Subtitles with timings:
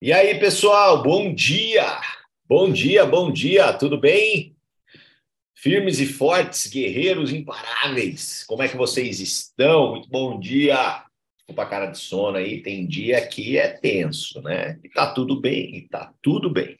[0.00, 2.00] E aí, pessoal, bom dia!
[2.46, 4.54] Bom dia, bom dia, tudo bem?
[5.56, 9.90] Firmes e fortes, guerreiros imparáveis, como é que vocês estão?
[9.90, 11.04] Muito bom dia!
[11.48, 14.78] Opa, cara de sono aí, tem dia que é tenso, né?
[14.84, 16.78] E tá tudo bem, e tá tudo bem.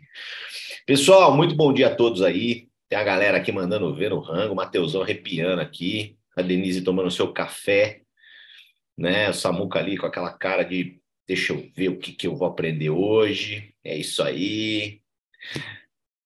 [0.86, 2.68] Pessoal, muito bom dia a todos aí.
[2.88, 7.10] Tem a galera aqui mandando ver no rango, o Mateusão arrepiando aqui, a Denise tomando
[7.10, 8.02] seu café,
[8.96, 9.28] né?
[9.28, 12.48] O Samuca ali com aquela cara de Deixa eu ver o que, que eu vou
[12.48, 13.74] aprender hoje.
[13.84, 15.02] É isso aí.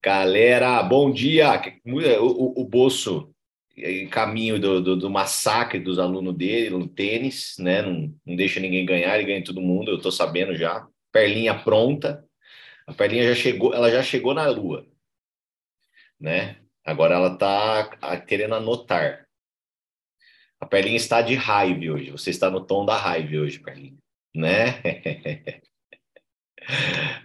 [0.01, 1.49] Galera, bom dia.
[1.85, 3.35] O, o, o Bolso
[3.77, 7.83] em caminho do, do, do, massacre dos alunos dele no tênis, né?
[7.83, 10.87] Não, não deixa ninguém ganhar, ele ganha todo mundo, eu tô sabendo já.
[11.11, 12.25] Perlinha pronta.
[12.87, 14.87] A Perlinha já chegou, ela já chegou na lua,
[16.21, 16.59] né?
[16.85, 17.91] Agora ela tá
[18.29, 19.27] querendo anotar.
[20.61, 22.11] A Perlinha está de raiva hoje.
[22.13, 24.02] Você está no tom da raiva hoje, Perlinha
[24.35, 24.83] né?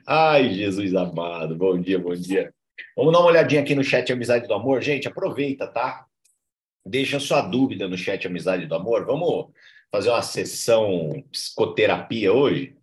[0.05, 2.53] Ai, Jesus amado, bom dia, bom dia.
[2.95, 4.81] Vamos dar uma olhadinha aqui no chat Amizade do Amor.
[4.81, 6.05] Gente, aproveita, tá?
[6.85, 9.05] Deixa sua dúvida no chat Amizade do Amor.
[9.05, 9.51] Vamos
[9.91, 12.75] fazer uma sessão psicoterapia hoje?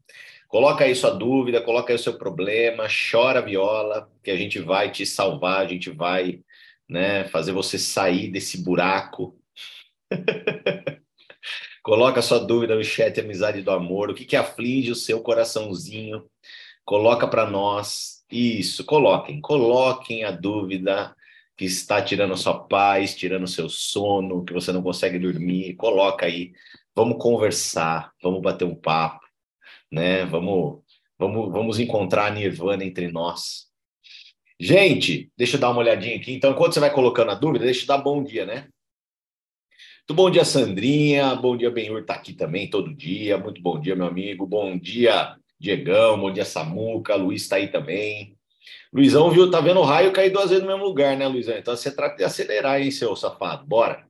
[0.48, 4.90] Coloca aí sua dúvida, coloca aí o seu problema, chora viola, que a gente vai
[4.90, 6.40] te salvar, a gente vai
[6.88, 9.36] né, fazer você sair desse buraco.
[11.84, 14.08] Coloca sua dúvida no chat Amizade do Amor.
[14.08, 16.24] O que, que aflige o seu coraçãozinho?
[16.82, 18.24] Coloca para nós.
[18.32, 19.38] Isso, coloquem.
[19.38, 21.14] Coloquem a dúvida
[21.54, 25.74] que está tirando sua paz, tirando seu sono, que você não consegue dormir.
[25.74, 26.52] Coloca aí.
[26.96, 29.20] Vamos conversar, vamos bater um papo,
[29.92, 30.24] né?
[30.24, 30.80] Vamos,
[31.18, 33.66] vamos, vamos encontrar a nirvana entre nós.
[34.58, 36.32] Gente, deixa eu dar uma olhadinha aqui.
[36.32, 38.68] Então, enquanto você vai colocando a dúvida, deixa eu dar bom dia, né?
[40.06, 41.34] Muito bom dia, Sandrinha.
[41.34, 43.38] Bom dia, Benhur está aqui também todo dia.
[43.38, 44.46] Muito bom dia, meu amigo.
[44.46, 46.20] Bom dia, Diegão.
[46.20, 47.14] Bom dia, Samuca.
[47.14, 48.36] Luiz está aí também.
[48.92, 51.56] Luizão viu, tá vendo o raio cair duas vezes no mesmo lugar, né, Luizão?
[51.56, 53.66] Então você trata de acelerar, hein, seu safado.
[53.66, 54.06] Bora.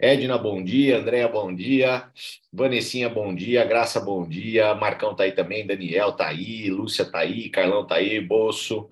[0.00, 0.98] Edna, bom dia.
[0.98, 2.10] Andréia, bom dia.
[2.52, 3.64] Vanessinha, bom dia.
[3.64, 4.74] Graça, bom dia.
[4.74, 5.64] Marcão tá aí também.
[5.64, 6.68] Daniel tá aí.
[6.70, 7.48] Lúcia tá aí.
[7.50, 8.20] Carlão tá aí.
[8.20, 8.90] Bolso.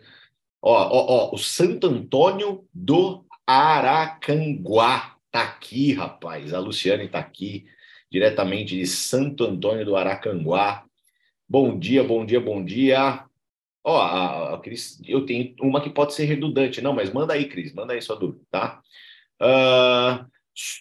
[0.62, 1.34] Ó, ó, ó.
[1.34, 6.54] O Santo Antônio do Aracanguá Tá aqui, rapaz.
[6.54, 7.66] A Luciane tá aqui,
[8.08, 10.86] diretamente de Santo Antônio do Aracanguá.
[11.48, 13.26] Bom dia, bom dia, bom dia.
[13.82, 17.48] Ó, a, a Cris, eu tenho uma que pode ser redundante, não, mas manda aí,
[17.48, 18.80] Cris, manda aí sua dúvida, tá?
[19.42, 20.24] Uh,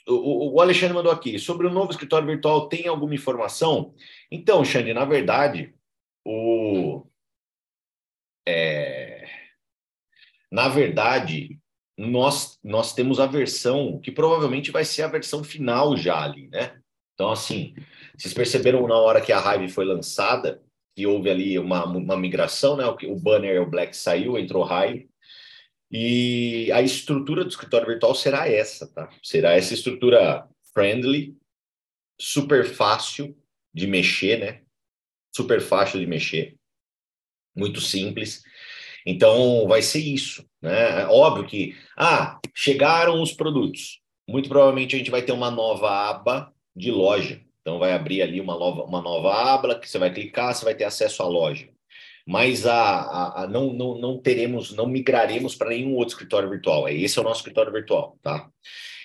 [0.08, 3.96] o, o, Alexandre mandou aqui, sobre o novo escritório virtual, tem alguma informação?
[4.30, 5.74] Então, Xande, na verdade,
[6.24, 7.08] o...
[8.48, 9.28] É,
[10.52, 11.60] na verdade,
[11.98, 16.80] nós, nós temos a versão que provavelmente vai ser a versão final já ali, né?
[17.14, 17.76] Então, assim,
[18.18, 20.62] vocês perceberam na hora que a Hive foi lançada,
[20.96, 22.86] que houve ali uma, uma migração, né?
[22.86, 25.10] O, o banner o Black saiu, entrou Hive,
[25.92, 29.10] e a estrutura do escritório virtual será essa, tá?
[29.22, 31.38] Será essa estrutura friendly,
[32.20, 33.38] super fácil
[33.72, 34.64] de mexer, né?
[35.36, 36.56] Super fácil de mexer,
[37.56, 38.42] muito simples.
[39.06, 40.44] Então, vai ser isso.
[40.64, 41.02] Né?
[41.02, 44.00] É óbvio que, ah, chegaram os produtos.
[44.28, 47.42] Muito provavelmente a gente vai ter uma nova aba de loja.
[47.62, 50.74] Então, vai abrir ali uma nova, uma nova aba que você vai clicar, você vai
[50.74, 51.68] ter acesso à loja.
[52.26, 56.88] Mas a, a, a não, não, não teremos, não migraremos para nenhum outro escritório virtual.
[56.88, 58.50] Esse é o nosso escritório virtual, tá?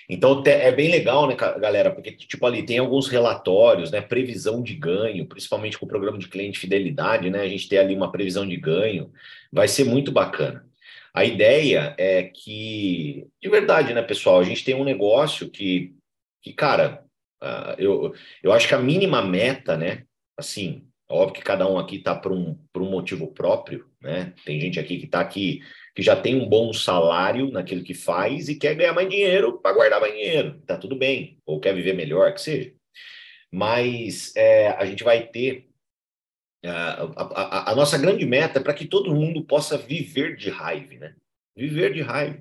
[0.09, 1.91] Então é bem legal, né, galera?
[1.91, 4.01] Porque, tipo, ali tem alguns relatórios, né?
[4.01, 7.41] Previsão de ganho, principalmente com o programa de cliente fidelidade, né?
[7.41, 9.11] A gente tem ali uma previsão de ganho,
[9.51, 10.65] vai ser muito bacana.
[11.13, 15.95] A ideia é que, de verdade, né, pessoal, a gente tem um negócio que,
[16.41, 17.03] que cara,
[17.41, 20.03] uh, eu, eu acho que a mínima meta, né?
[20.37, 24.33] Assim, óbvio que cada um aqui está por um, por um motivo próprio, né?
[24.45, 25.61] Tem gente aqui que está aqui
[25.95, 29.75] que já tem um bom salário naquilo que faz e quer ganhar mais dinheiro para
[29.75, 30.61] guardar mais dinheiro.
[30.65, 32.73] Tá tudo bem, ou quer viver melhor, que seja.
[33.51, 35.67] Mas é, a gente vai ter.
[36.65, 40.95] A, a, a nossa grande meta é para que todo mundo possa viver de raiva,
[40.95, 41.15] né?
[41.55, 42.39] Viver de raiva.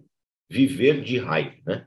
[0.51, 1.87] Viver de raiva, né?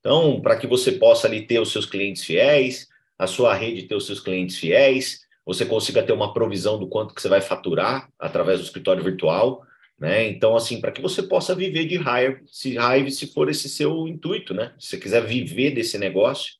[0.00, 2.88] Então, para que você possa ali ter os seus clientes fiéis,
[3.18, 7.14] a sua rede ter os seus clientes fiéis, você consiga ter uma provisão do quanto
[7.14, 9.62] que você vai faturar através do escritório virtual,
[9.98, 10.26] né?
[10.28, 14.08] Então, assim, para que você possa viver de Hive, se Hive se for esse seu
[14.08, 14.74] intuito, né?
[14.78, 16.54] Se você quiser viver desse negócio,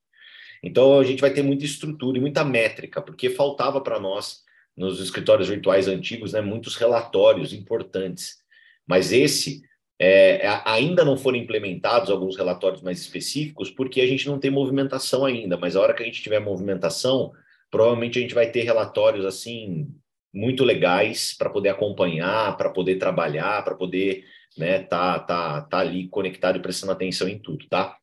[0.62, 4.43] então a gente vai ter muita estrutura e muita métrica, porque faltava para nós
[4.76, 8.38] nos escritórios virtuais antigos, né, muitos relatórios importantes.
[8.86, 9.62] Mas esse
[9.98, 14.50] é, é ainda não foram implementados alguns relatórios mais específicos, porque a gente não tem
[14.50, 15.56] movimentação ainda.
[15.56, 17.32] Mas a hora que a gente tiver movimentação,
[17.70, 19.88] provavelmente a gente vai ter relatórios assim
[20.32, 24.24] muito legais para poder acompanhar, para poder trabalhar, para poder
[24.58, 27.96] né, tá, tá, tá ali conectado e prestando atenção em tudo, tá?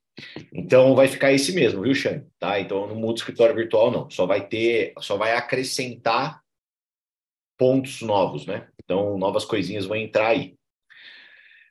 [0.53, 2.25] Então vai ficar esse mesmo, viu, Xane?
[2.39, 2.59] Tá?
[2.59, 4.09] Então não muda o escritório virtual, não.
[4.09, 6.40] Só vai ter, só vai acrescentar
[7.61, 8.67] pontos novos, né?
[8.83, 10.55] Então novas coisinhas vão entrar aí.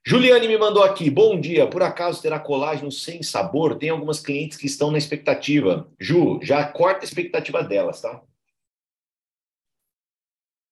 [0.07, 1.11] Juliane me mandou aqui.
[1.11, 1.69] Bom dia.
[1.69, 3.77] Por acaso terá colágeno sem sabor?
[3.77, 5.93] Tem algumas clientes que estão na expectativa.
[5.99, 8.23] Ju, já corta a expectativa delas, tá?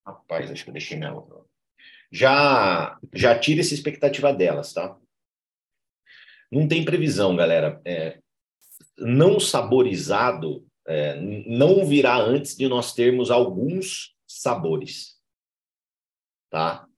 [0.07, 1.13] Rapaz, acho que eu deixei minha
[2.13, 4.97] já já tira essa expectativa delas, tá?
[6.49, 7.83] Não tem previsão, galera.
[7.85, 8.21] É,
[8.97, 15.17] não saborizado é, não virá antes de nós termos alguns sabores,
[16.51, 16.89] tá?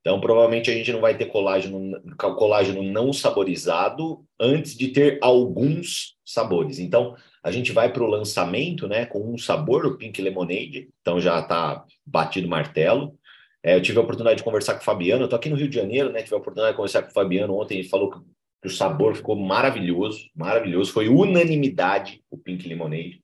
[0.00, 6.16] Então, provavelmente a gente não vai ter colágeno, colágeno não saborizado antes de ter alguns
[6.24, 6.78] sabores.
[6.78, 10.88] Então, a gente vai para o lançamento né, com um sabor, o Pink Lemonade.
[11.00, 13.18] Então, já está batido martelo.
[13.62, 15.22] É, eu tive a oportunidade de conversar com o Fabiano.
[15.22, 16.22] Eu estou aqui no Rio de Janeiro, né?
[16.22, 17.80] Tive a oportunidade de conversar com o Fabiano ontem.
[17.80, 18.18] Ele falou que
[18.64, 20.92] o sabor ficou maravilhoso, maravilhoso.
[20.92, 23.22] Foi unanimidade o Pink Lemonade.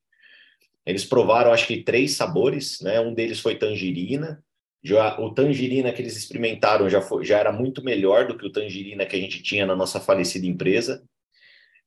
[0.86, 3.00] Eles provaram, acho que, três sabores, né?
[3.00, 4.42] Um deles foi tangerina,
[4.84, 8.52] já, o tangerina que eles experimentaram já, foi, já era muito melhor do que o
[8.52, 11.02] tangerina que a gente tinha na nossa falecida empresa.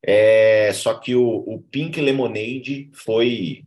[0.04, 3.64] É, só que o, o Pink Lemonade foi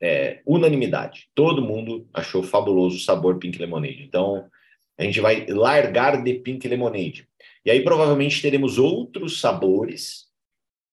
[0.00, 1.28] é, unanimidade.
[1.34, 4.04] Todo mundo achou fabuloso o sabor Pink Lemonade.
[4.04, 4.48] Então,
[4.96, 7.28] a gente vai largar de Pink Lemonade.
[7.64, 10.26] E aí, provavelmente, teremos outros sabores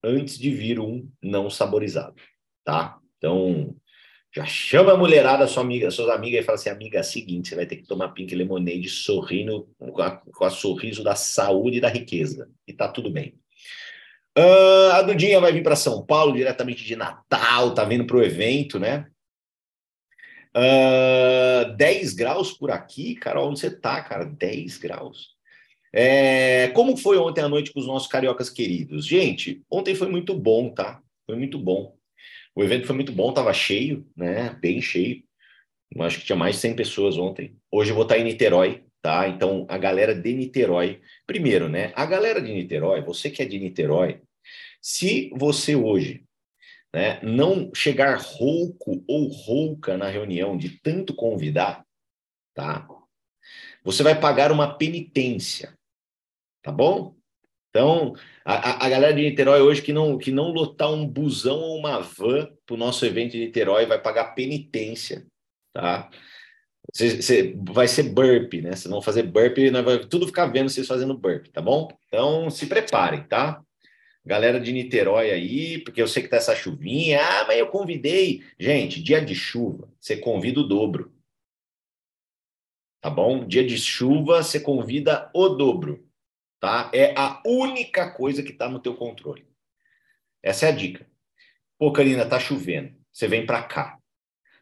[0.04, 2.16] antes de vir um não saborizado,
[2.64, 2.98] tá?
[3.22, 3.76] Então,
[4.34, 7.50] já chama a mulherada, sua amiga, suas amigas, e fala assim: amiga, é o seguinte,
[7.50, 11.78] você vai ter que tomar pink lemonade sorrindo com a, com a sorriso da saúde
[11.78, 12.50] e da riqueza.
[12.68, 13.36] E tá tudo bem.
[14.36, 18.24] Uh, a Dudinha vai vir para São Paulo diretamente de Natal, tá vindo para o
[18.24, 19.06] evento, né?
[20.56, 24.26] Uh, ah, 10 graus por aqui, Carol, onde você tá, cara?
[24.26, 25.36] 10 graus.
[25.94, 29.06] É, como foi ontem à noite com os nossos cariocas queridos?
[29.06, 31.02] Gente, ontem foi muito bom, tá?
[31.26, 31.96] Foi muito bom.
[32.56, 34.50] O evento foi muito bom, estava cheio, né?
[34.62, 35.24] Bem cheio.
[35.94, 37.58] Eu acho que tinha mais de 100 pessoas ontem.
[37.72, 39.28] Hoje eu vou estar em Niterói, tá?
[39.28, 41.02] Então, a galera de Niterói.
[41.26, 41.92] Primeiro, né?
[41.96, 44.22] A galera de Niterói, você que é de Niterói,
[44.82, 46.26] se você hoje
[46.94, 51.86] né, não chegar rouco ou rouca na reunião de tanto convidar,
[52.54, 52.88] tá?
[53.84, 55.78] Você vai pagar uma penitência,
[56.62, 57.16] tá bom?
[57.72, 58.14] Então,
[58.44, 62.02] a, a galera de Niterói hoje que não, que não lotar um busão ou uma
[62.02, 65.26] van para o nosso evento de Niterói vai pagar penitência,
[65.74, 66.10] tá?
[66.94, 68.72] Cê, cê, vai ser burp, né?
[68.72, 71.88] Vocês vão fazer burp e vai tudo ficar vendo vocês fazendo burp, tá bom?
[72.08, 73.64] Então, se preparem, tá?
[74.26, 77.22] Galera de Niterói aí, porque eu sei que tá essa chuvinha.
[77.22, 78.44] Ah, mas eu convidei.
[78.60, 81.14] Gente, dia de chuva, você convida o dobro.
[83.00, 83.48] Tá bom?
[83.48, 86.11] Dia de chuva, você convida o dobro
[86.62, 86.92] tá?
[86.94, 89.46] É a única coisa que está no teu controle.
[90.42, 91.06] Essa é a dica.
[91.78, 92.96] Pô, Karina, tá chovendo.
[93.12, 93.98] Você vem para cá.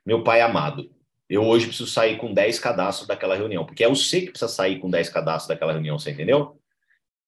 [0.06, 0.90] Meu pai amado,
[1.30, 4.80] eu hoje preciso sair com 10 cadastros daquela reunião, porque é você que precisa sair
[4.80, 6.60] com 10 cadastros daquela reunião, você entendeu?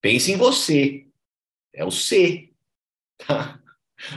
[0.00, 1.06] Pense em você.
[1.72, 2.50] É o C.
[3.18, 3.60] Tá?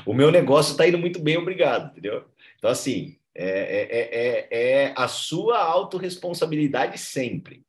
[0.05, 2.25] O meu negócio está indo muito bem, obrigado, entendeu?
[2.57, 7.63] Então, assim, é, é, é, é a sua autorresponsabilidade sempre.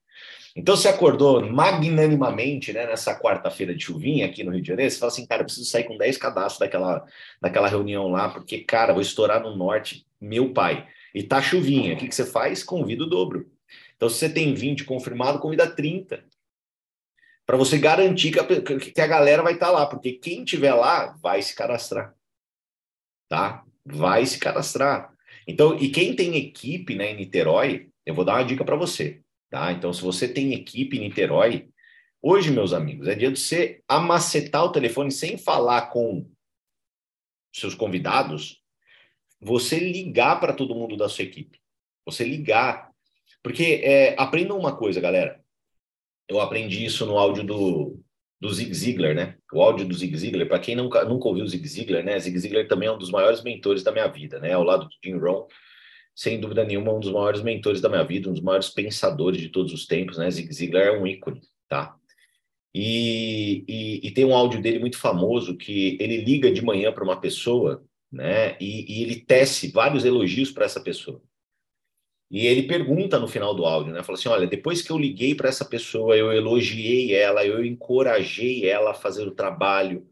[0.56, 4.98] Então você acordou magnanimamente, né, nessa quarta-feira de chuvinha aqui no Rio de Janeiro, você
[4.98, 7.04] fala assim, cara, eu preciso sair com 10 cadastros daquela,
[7.38, 10.88] daquela reunião lá, porque, cara, vou estourar no norte, meu pai.
[11.14, 12.64] E tá chuvinha, o que, que você faz?
[12.64, 13.50] Convida o dobro.
[13.96, 16.24] Então, se você tem 20 confirmado, convida 30.
[17.44, 20.72] Para você garantir que a, que a galera vai estar tá lá, porque quem tiver
[20.72, 22.14] lá vai se cadastrar.
[23.28, 23.62] Tá?
[23.84, 25.12] Vai se cadastrar.
[25.46, 29.22] Então, e quem tem equipe né, em Niterói, eu vou dar uma dica para você
[29.56, 29.72] Tá?
[29.72, 31.70] Então, se você tem equipe em Niterói,
[32.20, 36.30] hoje, meus amigos, é dia de você amacetar o telefone sem falar com
[37.54, 38.62] seus convidados,
[39.40, 41.58] você ligar para todo mundo da sua equipe.
[42.04, 42.90] Você ligar.
[43.42, 45.42] Porque é, aprendam uma coisa, galera.
[46.28, 47.98] Eu aprendi isso no áudio do,
[48.38, 49.38] do Zig Ziglar, né?
[49.50, 52.20] O áudio do Zig Ziglar, para quem nunca, nunca ouviu o Zig Ziglar, né?
[52.20, 54.52] Zig Ziglar também é um dos maiores mentores da minha vida, né?
[54.52, 55.46] Ao lado do Jim Rohn
[56.16, 59.50] sem dúvida nenhuma, um dos maiores mentores da minha vida, um dos maiores pensadores de
[59.50, 60.30] todos os tempos, né?
[60.30, 61.94] Zig Ziglar é um ícone, tá?
[62.74, 67.04] E, e, e tem um áudio dele muito famoso que ele liga de manhã para
[67.04, 68.56] uma pessoa, né?
[68.58, 71.22] E, e ele tece vários elogios para essa pessoa.
[72.30, 74.02] E ele pergunta no final do áudio, né?
[74.02, 78.66] Fala assim: olha, depois que eu liguei para essa pessoa, eu elogiei ela, eu encorajei
[78.68, 80.08] ela a fazer o trabalho,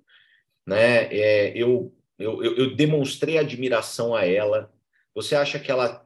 [0.66, 1.04] né?
[1.14, 4.70] É, eu, eu, eu demonstrei admiração a ela,
[5.14, 6.04] você acha que ela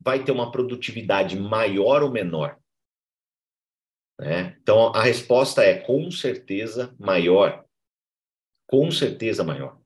[0.00, 2.58] vai ter uma produtividade maior ou menor?
[4.20, 4.56] Né?
[4.60, 7.64] Então, a resposta é com certeza maior.
[8.66, 9.80] Com certeza maior.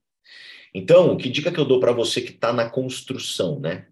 [0.75, 3.89] Então, que dica que eu dou para você que está na construção, né?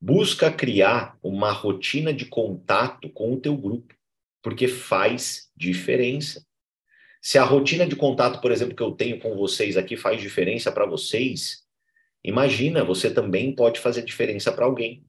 [0.00, 3.94] Busca criar uma rotina de contato com o teu grupo,
[4.40, 6.46] porque faz diferença.
[7.20, 10.72] Se a rotina de contato, por exemplo, que eu tenho com vocês aqui faz diferença
[10.72, 11.67] para vocês,
[12.28, 15.04] imagina, você também pode fazer diferença para alguém.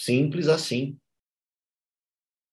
[0.00, 0.98] Simples assim.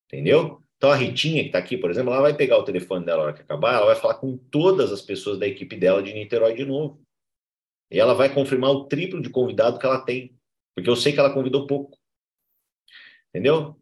[0.07, 0.61] Entendeu?
[0.77, 3.23] Então a Ritinha, que está aqui, por exemplo, ela vai pegar o telefone dela na
[3.25, 6.55] hora que acabar, ela vai falar com todas as pessoas da equipe dela de Niterói
[6.55, 7.01] de novo.
[7.89, 10.35] E ela vai confirmar o triplo de convidado que ela tem.
[10.73, 11.97] Porque eu sei que ela convidou pouco.
[13.29, 13.79] Entendeu?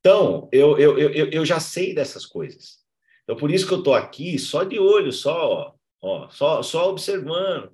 [0.00, 2.84] Então, eu, eu, eu, eu já sei dessas coisas.
[3.22, 7.73] Então, por isso que eu estou aqui só de olho, só, ó, só, só observando.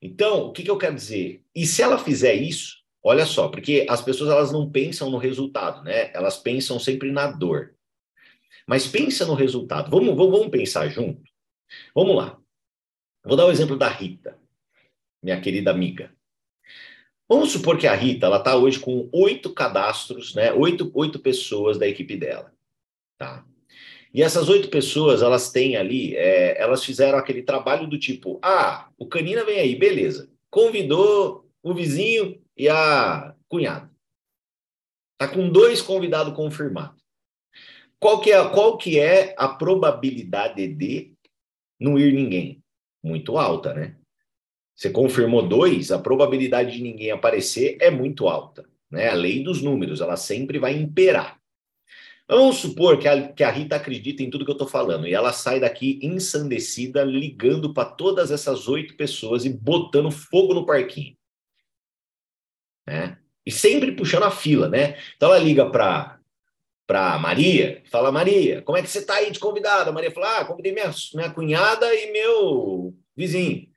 [0.00, 1.44] Então, o que, que eu quero dizer?
[1.54, 5.82] E se ela fizer isso, olha só, porque as pessoas elas não pensam no resultado,
[5.82, 6.10] né?
[6.14, 7.74] Elas pensam sempre na dor.
[8.66, 9.90] Mas pensa no resultado.
[9.90, 11.22] Vamos, vamos, vamos pensar junto?
[11.94, 12.38] Vamos lá.
[13.24, 14.38] Vou dar o exemplo da Rita,
[15.22, 16.14] minha querida amiga.
[17.28, 20.52] Vamos supor que a Rita ela está hoje com oito cadastros, né?
[20.52, 22.52] Oito, oito pessoas da equipe dela,
[23.18, 23.46] tá?
[24.12, 28.88] E essas oito pessoas, elas têm ali, é, elas fizeram aquele trabalho do tipo, ah,
[28.98, 30.28] o Canina vem aí, beleza.
[30.50, 33.90] Convidou o vizinho e a cunhada.
[35.16, 37.00] Tá com dois convidados confirmados.
[38.00, 41.14] Qual que é, qual que é a probabilidade de
[41.78, 42.62] não ir ninguém?
[43.02, 43.96] Muito alta, né?
[44.74, 48.66] Você confirmou dois, a probabilidade de ninguém aparecer é muito alta.
[48.90, 49.08] Né?
[49.08, 51.39] A lei dos números, ela sempre vai imperar.
[52.30, 55.12] Vamos supor que a, que a Rita acredita em tudo que eu estou falando e
[55.12, 61.16] ela sai daqui ensandecida, ligando para todas essas oito pessoas e botando fogo no parquinho.
[62.86, 63.18] Né?
[63.44, 64.96] E sempre puxando a fila, né?
[65.16, 66.18] Então ela liga para
[66.86, 69.90] para Maria, fala Maria, como é que você está aí de convidada?
[69.90, 73.68] A Maria fala, ah, convidei minha, minha cunhada e meu vizinho.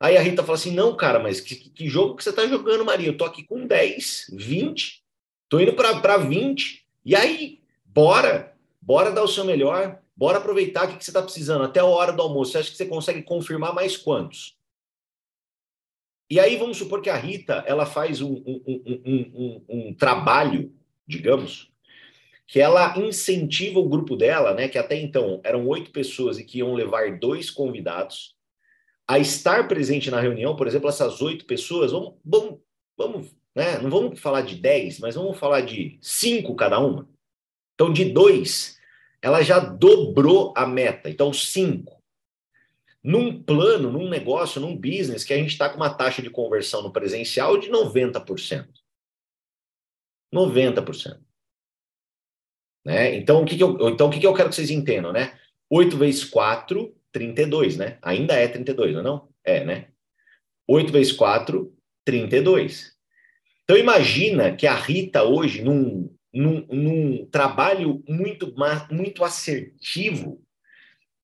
[0.00, 2.84] Aí a Rita fala assim: não, cara, mas que, que jogo que você tá jogando,
[2.84, 3.08] Maria?
[3.08, 5.02] Eu tô aqui com 10, 20,
[5.48, 6.84] tô indo para 20.
[7.04, 7.59] E aí,
[7.92, 11.84] bora, bora dar o seu melhor, bora aproveitar o que, você tá precisando até a
[11.84, 12.52] hora do almoço.
[12.52, 14.56] Você acha que você consegue confirmar mais quantos?
[16.28, 18.62] E aí vamos supor que a Rita ela faz um, um,
[19.04, 20.72] um, um, trabalho,
[21.04, 21.72] digamos,
[22.46, 24.68] que ela incentiva o grupo dela, né?
[24.68, 28.36] Que até então eram oito pessoas e que iam levar dois convidados
[29.08, 32.60] a estar presente na reunião, por exemplo, essas oito pessoas, vamos, vamos,
[32.96, 33.78] vamos né?
[33.78, 37.08] não vamos falar de dez, mas vamos falar de cinco cada uma.
[37.80, 38.78] Então, de dois,
[39.22, 41.08] ela já dobrou a meta.
[41.08, 41.98] Então, cinco.
[43.02, 46.82] Num plano, num negócio, num business, que a gente está com uma taxa de conversão
[46.82, 48.68] no presencial de 90%.
[50.30, 51.20] 90%.
[52.84, 53.16] Né?
[53.16, 55.38] Então, o que, que eu, então, o que, que eu quero que vocês entendam, né?
[55.70, 57.98] 8 vezes 4 32, né?
[58.02, 59.28] Ainda é 32, não é não?
[59.42, 59.88] É, né?
[60.68, 62.94] 8 vezes 4, 32.
[63.64, 68.54] Então imagina que a Rita hoje, num, num, num trabalho muito,
[68.90, 70.42] muito assertivo,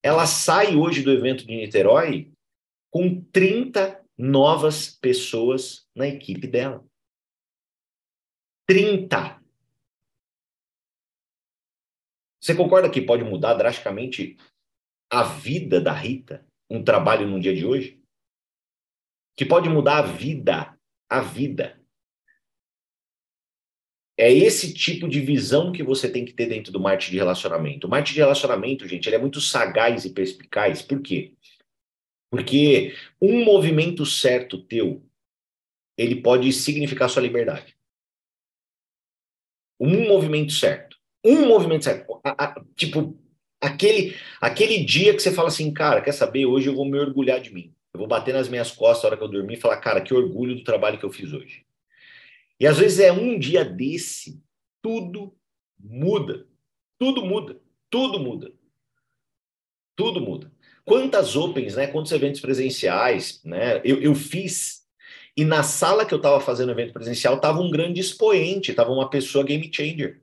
[0.03, 2.33] ela sai hoje do evento de Niterói
[2.91, 6.85] com 30 novas pessoas na equipe dela.
[8.67, 9.43] 30.
[12.41, 14.37] Você concorda que pode mudar drasticamente
[15.11, 18.01] a vida da Rita, um trabalho no dia de hoje,
[19.37, 21.81] que pode mudar a vida, a vida.
[24.18, 27.87] É esse tipo de visão que você tem que ter dentro do marketing de relacionamento.
[27.87, 30.80] O marketing de relacionamento, gente, ele é muito sagaz e perspicaz.
[30.80, 31.35] Por quê?
[32.30, 35.04] Porque um movimento certo teu,
[35.99, 37.76] ele pode significar sua liberdade.
[39.78, 40.96] Um movimento certo.
[41.23, 42.20] Um movimento certo.
[42.25, 43.18] A, a, tipo,
[43.61, 46.46] Aquele, aquele dia que você fala assim, cara, quer saber?
[46.46, 47.75] Hoje eu vou me orgulhar de mim.
[47.92, 50.14] Eu vou bater nas minhas costas na hora que eu dormir e falar, cara, que
[50.14, 51.65] orgulho do trabalho que eu fiz hoje.
[52.59, 54.43] E às vezes é um dia desse,
[54.83, 55.37] tudo
[55.79, 56.47] muda.
[56.99, 57.61] Tudo muda.
[57.91, 58.53] Tudo muda.
[59.95, 60.53] Tudo muda.
[60.85, 61.87] Quantas opens, né?
[61.87, 63.81] Quantos eventos presenciais, né?
[63.85, 64.87] Eu, eu fiz
[65.37, 69.11] e na sala que eu estava fazendo evento presencial estava um grande expoente, estava uma
[69.11, 70.23] pessoa game changer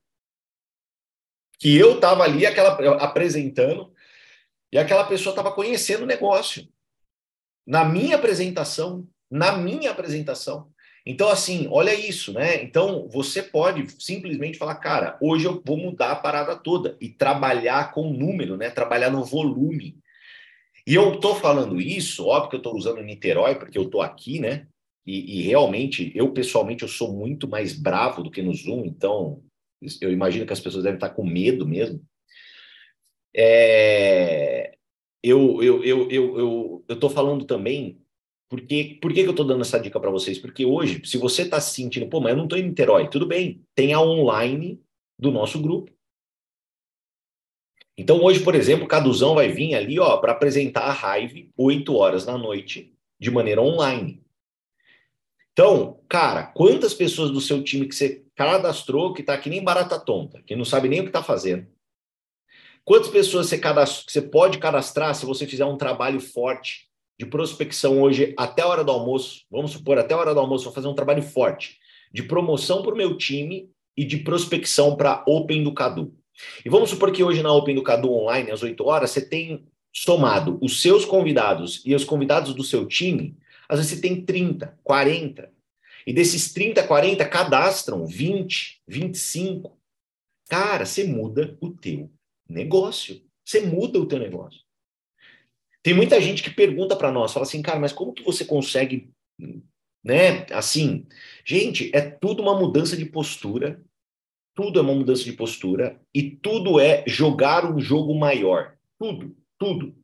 [1.63, 3.93] que eu estava ali aquela apresentando
[4.69, 6.67] e aquela pessoa estava conhecendo o negócio
[7.65, 10.72] na minha apresentação, na minha apresentação.
[11.05, 12.63] Então, assim, olha isso, né?
[12.63, 17.91] Então, você pode simplesmente falar, cara, hoje eu vou mudar a parada toda e trabalhar
[17.91, 18.69] com número, né?
[18.69, 19.97] Trabalhar no volume.
[20.87, 24.39] E eu tô falando isso, óbvio que eu tô usando Niterói, porque eu tô aqui,
[24.39, 24.67] né?
[25.05, 29.43] e, e, realmente, eu pessoalmente, eu sou muito mais bravo do que no Zoom, então
[30.01, 32.01] eu imagino que as pessoas devem estar com medo mesmo.
[33.35, 34.77] É,
[35.21, 37.99] eu eu eu eu eu, eu tô falando também
[38.53, 40.37] porque por que, que eu estou dando essa dica para vocês?
[40.37, 43.25] Porque hoje, se você está se sentindo, pô, mas eu não estou em Niterói, tudo
[43.25, 44.79] bem, tem a online
[45.17, 45.91] do nosso grupo.
[47.97, 52.25] Então hoje, por exemplo, Caduzão vai vir ali, ó, para apresentar a Hive 8 horas
[52.25, 54.23] da noite de maneira online.
[55.51, 59.99] Então, cara, quantas pessoas do seu time que você cadastrou que está que nem barata
[59.99, 61.65] tonta, que não sabe nem o que está fazendo?
[62.85, 63.59] Quantas pessoas você,
[64.07, 68.83] você pode cadastrar se você fizer um trabalho forte de prospecção hoje até a hora
[68.83, 69.41] do almoço?
[69.49, 71.77] Vamos supor, até a hora do almoço, vou fazer um trabalho forte
[72.13, 76.13] de promoção para o meu time e de prospecção para Open do Cadu.
[76.63, 79.65] E vamos supor que hoje na Open do Cadu Online, às 8 horas, você tem
[79.91, 84.79] somado os seus convidados e os convidados do seu time, às vezes você tem 30,
[84.83, 85.51] 40.
[86.05, 89.77] E desses 30, 40 cadastram 20, 25.
[90.49, 92.11] Cara, você muda o teu
[92.47, 93.21] negócio.
[93.45, 94.61] Você muda o teu negócio.
[95.83, 99.11] Tem muita gente que pergunta para nós, fala assim, cara, mas como que você consegue,
[100.01, 100.45] né?
[100.51, 101.05] Assim,
[101.45, 103.83] gente, é tudo uma mudança de postura.
[104.55, 108.77] Tudo é uma mudança de postura e tudo é jogar um jogo maior.
[108.99, 109.95] Tudo, tudo.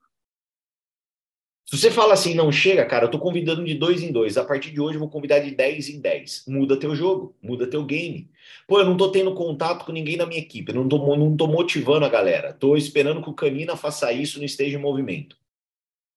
[1.70, 4.38] Se você fala assim, não chega, cara, eu tô convidando de dois em dois.
[4.38, 6.46] A partir de hoje eu vou convidar de 10 em 10.
[6.48, 8.28] Muda teu jogo, muda teu game.
[8.68, 11.46] Pô, eu não tô tendo contato com ninguém da minha equipe, não tô, não tô
[11.46, 12.54] motivando a galera.
[12.54, 15.38] Tô esperando que o Canina faça isso no esteja em movimento.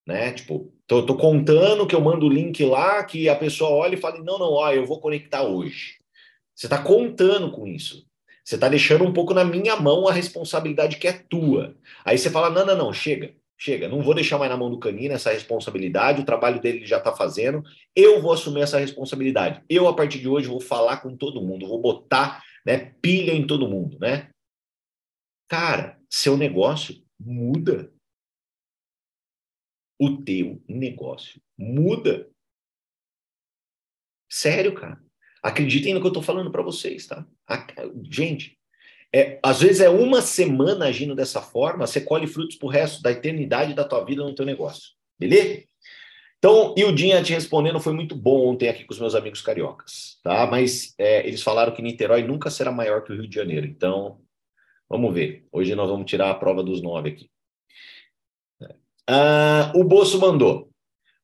[0.06, 0.32] Né?
[0.32, 4.00] Tipo, tô, tô contando que eu mando o link lá, que a pessoa olha e
[4.00, 5.96] fala, não, não, ó, eu vou conectar hoje.
[6.54, 8.06] Você tá contando com isso.
[8.44, 11.76] Você tá deixando um pouco na minha mão a responsabilidade que é tua.
[12.04, 14.78] Aí você fala, não, não, não, chega chega, não vou deixar mais na mão do
[14.78, 17.62] Canino essa responsabilidade, o trabalho dele ele já está fazendo,
[17.94, 19.62] eu vou assumir essa responsabilidade.
[19.68, 23.46] Eu, a partir de hoje, vou falar com todo mundo, vou botar né, pilha em
[23.46, 24.30] todo mundo, né?
[25.48, 27.92] Cara, seu negócio muda.
[29.98, 32.28] O teu negócio muda.
[34.28, 35.00] Sério, cara.
[35.42, 37.26] Acreditem no que eu estou falando para vocês, tá?
[38.10, 38.58] Gente,
[39.14, 43.12] é, às vezes é uma semana agindo dessa forma, você colhe frutos pro resto da
[43.12, 44.92] eternidade da tua vida no teu negócio.
[45.18, 45.64] Beleza?
[46.38, 49.40] Então, e o Dinha te respondendo foi muito bom ontem aqui com os meus amigos
[49.40, 50.46] cariocas, tá?
[50.46, 53.66] Mas é, eles falaram que Niterói nunca será maior que o Rio de Janeiro.
[53.66, 54.20] Então,
[54.88, 55.46] vamos ver.
[55.52, 57.31] Hoje nós vamos tirar a prova dos nove aqui.
[59.08, 60.70] Ah, o Bolso mandou.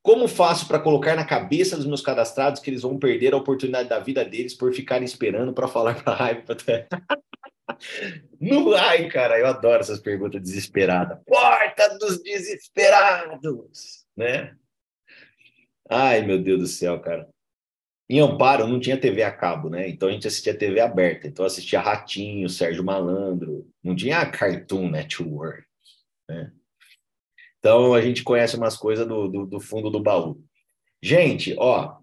[0.03, 3.89] Como faço para colocar na cabeça dos meus cadastrados que eles vão perder a oportunidade
[3.89, 6.57] da vida deles por ficarem esperando para falar para a raiva?
[8.41, 11.19] No, ai, cara, eu adoro essas perguntas desesperadas.
[11.25, 14.57] Porta dos desesperados, né?
[15.89, 17.29] Ai, meu Deus do céu, cara.
[18.09, 19.89] Em Amparo não tinha TV a cabo, né?
[19.89, 21.29] Então a gente assistia TV aberta.
[21.29, 23.71] Então assistia Ratinho, Sérgio Malandro.
[23.83, 25.65] Não tinha Cartoon Network,
[26.29, 26.51] né?
[27.59, 30.43] Então a gente conhece umas coisas do, do, do fundo do baú.
[31.03, 31.99] Gente, ó.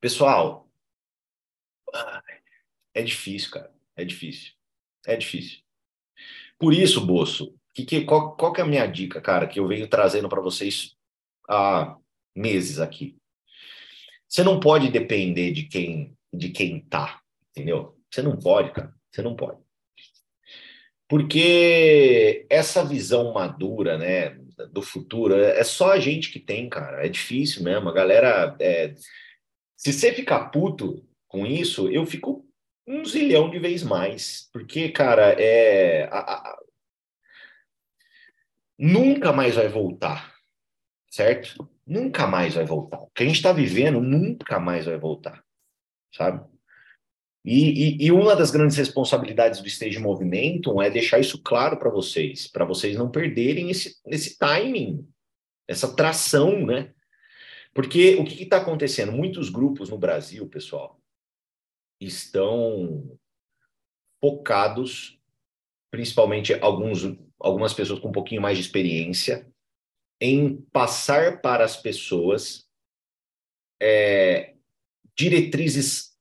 [0.00, 0.68] Pessoal,
[2.94, 3.72] é difícil, cara.
[3.96, 4.52] É difícil.
[5.06, 5.60] É difícil.
[6.58, 9.66] Por isso, Boço, que, que, qual, qual que é a minha dica, cara, que eu
[9.66, 10.96] venho trazendo para vocês
[11.48, 11.96] há
[12.34, 13.16] meses aqui?
[14.28, 17.98] Você não pode depender de quem de quem tá, entendeu?
[18.10, 18.94] Você não pode, cara.
[19.10, 19.61] Você não pode.
[21.12, 24.30] Porque essa visão madura, né,
[24.70, 27.04] do futuro, é, é só a gente que tem, cara.
[27.04, 27.90] É difícil mesmo.
[27.90, 28.56] A galera.
[28.58, 28.94] É...
[29.76, 32.48] Se você ficar puto com isso, eu fico
[32.86, 34.48] um zilhão de vezes mais.
[34.54, 36.04] Porque, cara, é.
[36.04, 36.58] A, a,
[38.78, 40.34] nunca mais vai voltar,
[41.10, 41.68] certo?
[41.86, 43.02] Nunca mais vai voltar.
[43.02, 45.44] O que a gente está vivendo nunca mais vai voltar,
[46.10, 46.51] sabe?
[47.44, 51.90] E, e, e, uma das grandes responsabilidades do Stage Movimento é deixar isso claro para
[51.90, 55.04] vocês, para vocês não perderem esse, esse timing,
[55.66, 56.94] essa tração, né?
[57.74, 59.10] Porque o que está acontecendo?
[59.10, 61.00] Muitos grupos no Brasil, pessoal,
[62.00, 63.18] estão
[64.20, 65.18] focados,
[65.90, 67.02] principalmente alguns,
[67.40, 69.50] algumas pessoas com um pouquinho mais de experiência,
[70.20, 72.68] em passar para as pessoas
[73.80, 74.54] é,
[75.16, 76.11] diretrizes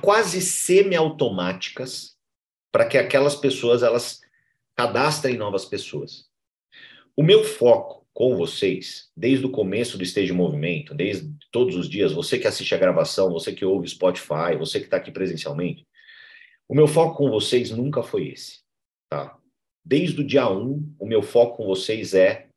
[0.00, 2.16] quase semi-automáticas
[2.72, 4.20] para que aquelas pessoas elas
[4.76, 6.28] cadastrem novas pessoas.
[7.16, 12.12] O meu foco com vocês, desde o começo do Stage Movimento, desde todos os dias,
[12.12, 15.86] você que assiste a gravação, você que ouve Spotify, você que está aqui presencialmente,
[16.68, 18.60] o meu foco com vocês nunca foi esse,
[19.08, 19.38] tá?
[19.84, 22.48] Desde o dia 1, um, o meu foco com vocês é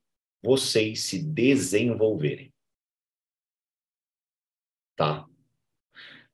[0.44, 2.52] vocês se desenvolverem.
[4.96, 5.28] tá?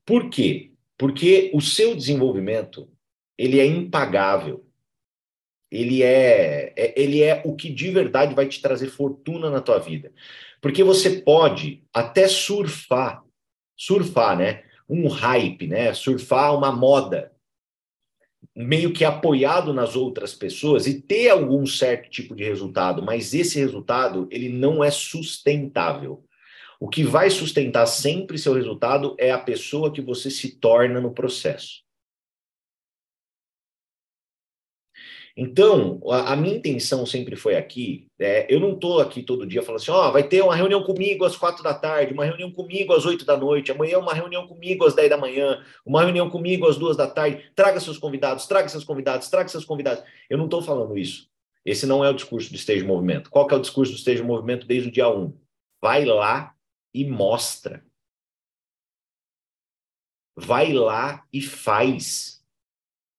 [0.10, 0.72] Por quê?
[0.98, 2.90] Porque o seu desenvolvimento,
[3.38, 4.66] ele é impagável.
[5.70, 9.78] Ele é, é, ele é o que de verdade vai te trazer fortuna na tua
[9.78, 10.12] vida.
[10.60, 13.24] Porque você pode até surfar,
[13.78, 14.64] surfar, né?
[14.90, 15.94] Um hype, né?
[15.94, 17.32] Surfar uma moda,
[18.56, 23.60] meio que apoiado nas outras pessoas e ter algum certo tipo de resultado, mas esse
[23.60, 26.26] resultado ele não é sustentável.
[26.80, 31.14] O que vai sustentar sempre seu resultado é a pessoa que você se torna no
[31.14, 31.84] processo.
[35.36, 39.82] Então, a, minha intenção sempre foi aqui, é, eu não estou aqui todo dia falando
[39.82, 42.92] assim, ó, oh, vai ter uma reunião comigo às quatro da tarde, uma reunião comigo
[42.94, 46.68] às oito da noite, amanhã uma reunião comigo às dez da manhã, uma reunião comigo
[46.68, 50.04] às duas da tarde, traga seus convidados, traga seus convidados, traga seus convidados.
[50.30, 51.30] Eu não estou falando isso.
[51.66, 53.30] Esse não é o discurso do Stage Movimento.
[53.30, 55.34] Qual que é o discurso do Stage Movimento desde o dia um?
[55.82, 56.54] Vai lá
[56.94, 57.84] e mostra.
[60.36, 62.44] Vai lá e faz.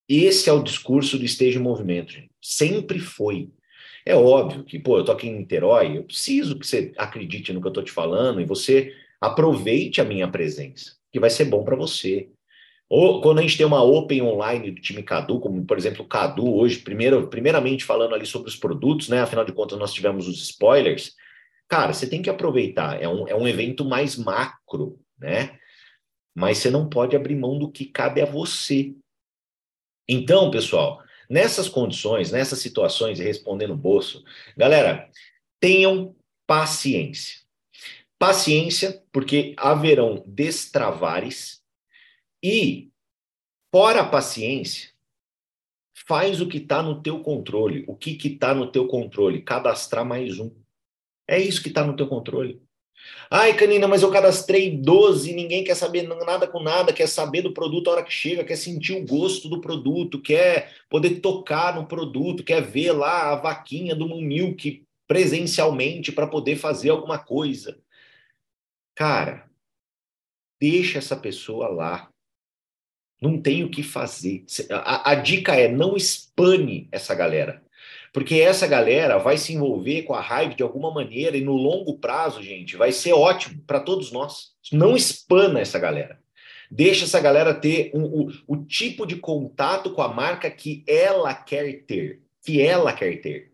[0.09, 2.30] Esse é o discurso do Esteja em Movimento, gente.
[2.40, 3.50] Sempre foi.
[4.04, 7.61] É óbvio que, pô, eu tô aqui em Niterói, eu preciso que você acredite no
[7.61, 11.62] que eu tô te falando e você aproveite a minha presença, que vai ser bom
[11.62, 12.30] para você.
[12.88, 16.09] Ou quando a gente tem uma Open online do time Cadu, como por exemplo o
[16.09, 19.20] Cadu hoje, primeiro, primeiramente falando ali sobre os produtos, né?
[19.20, 21.14] Afinal de contas, nós tivemos os spoilers.
[21.70, 23.00] Cara, você tem que aproveitar.
[23.00, 25.56] É um, é um evento mais macro, né?
[26.35, 28.92] Mas você não pode abrir mão do que cabe a você.
[30.09, 34.24] Então, pessoal, nessas condições, nessas situações, respondendo o bolso,
[34.56, 35.09] galera,
[35.61, 37.38] tenham paciência.
[38.18, 41.62] Paciência, porque haverão destravares
[42.42, 42.90] e,
[43.70, 44.90] fora a paciência,
[45.94, 47.85] faz o que está no teu controle.
[47.87, 49.42] O que está no teu controle?
[49.42, 50.60] Cadastrar mais um.
[51.31, 52.61] É isso que está no teu controle.
[53.31, 57.55] Ai, Canina, mas eu cadastrei 12, ninguém quer saber nada com nada, quer saber do
[57.55, 61.87] produto a hora que chega, quer sentir o gosto do produto, quer poder tocar no
[61.87, 67.81] produto, quer ver lá a vaquinha do Milk presencialmente para poder fazer alguma coisa.
[68.97, 69.49] Cara,
[70.61, 72.11] deixa essa pessoa lá.
[73.23, 74.45] Não tem o que fazer.
[74.71, 77.62] A, a dica é não espane essa galera.
[78.12, 81.99] Porque essa galera vai se envolver com a raiva de alguma maneira e no longo
[81.99, 84.51] prazo, gente, vai ser ótimo para todos nós.
[84.73, 86.18] Não espana essa galera.
[86.70, 91.85] Deixa essa galera ter um, o, tipo de contato com a marca que ela quer
[91.85, 92.23] ter.
[92.44, 93.51] Que ela quer ter.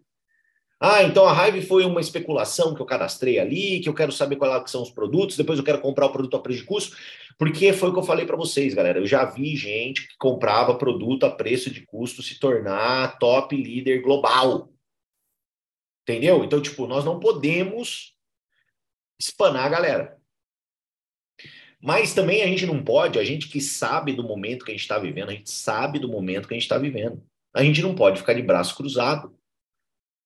[0.78, 4.36] Ah, então a Hive foi uma especulação que eu cadastrei ali, que eu quero saber
[4.36, 6.94] quais são os produtos, depois eu quero comprar o produto a preço de custo.
[7.38, 8.98] Porque foi o que eu falei para vocês, galera.
[8.98, 14.00] Eu já vi gente que comprava produto a preço de custo se tornar top líder
[14.00, 14.72] global.
[16.02, 16.44] Entendeu?
[16.44, 18.14] Então, tipo, nós não podemos
[19.20, 20.16] espanar a galera.
[21.80, 24.82] Mas também a gente não pode, a gente que sabe do momento que a gente
[24.82, 27.22] está vivendo, a gente sabe do momento que a gente está vivendo.
[27.54, 29.36] A gente não pode ficar de braço cruzado.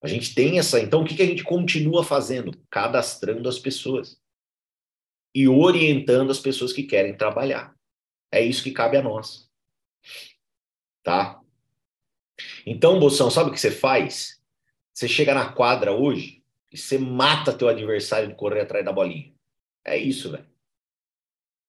[0.03, 0.81] A gente tem essa.
[0.81, 2.53] Então, o que, que a gente continua fazendo?
[2.70, 4.20] Cadastrando as pessoas
[5.35, 7.75] e orientando as pessoas que querem trabalhar.
[8.33, 9.49] É isso que cabe a nós.
[11.03, 11.40] Tá?
[12.66, 14.40] Então, Boção, sabe o que você faz?
[14.95, 19.33] Você chega na quadra hoje e você mata teu adversário de correr atrás da bolinha.
[19.85, 20.47] É isso, velho.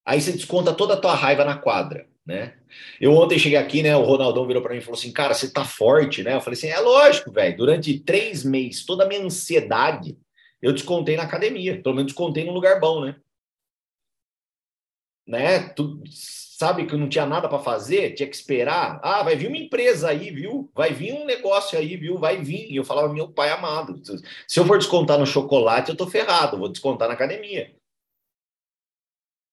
[0.05, 2.57] Aí você desconta toda a tua raiva na quadra, né?
[2.99, 3.95] Eu ontem cheguei aqui, né?
[3.95, 6.35] O Ronaldão virou para mim e falou assim: Cara, você tá forte, né?
[6.35, 7.55] Eu falei assim: É lógico, velho.
[7.55, 10.17] Durante três meses, toda a minha ansiedade
[10.61, 11.81] eu descontei na academia.
[11.81, 13.15] Pelo menos descontei num lugar bom, né?
[15.27, 15.69] Né?
[15.69, 18.99] Tu sabe que não tinha nada para fazer, tinha que esperar.
[19.03, 20.69] Ah, vai vir uma empresa aí, viu?
[20.75, 22.17] Vai vir um negócio aí, viu?
[22.17, 22.71] Vai vir.
[22.71, 24.01] E eu falava, meu pai amado,
[24.47, 27.73] se eu for descontar no chocolate, eu tô ferrado, vou descontar na academia.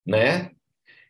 [0.05, 0.53] Né?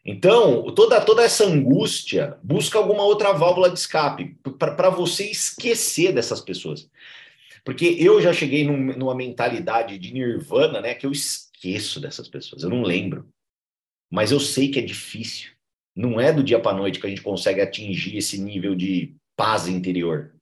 [0.04, 6.40] Então, toda, toda essa angústia busca alguma outra válvula de escape para você esquecer dessas
[6.40, 6.88] pessoas.
[7.64, 10.94] Porque eu já cheguei num, numa mentalidade de nirvana, né?
[10.94, 13.28] Que eu esqueço dessas pessoas, eu não lembro.
[14.10, 15.52] Mas eu sei que é difícil.
[15.94, 19.66] Não é do dia para noite que a gente consegue atingir esse nível de paz
[19.66, 20.34] interior.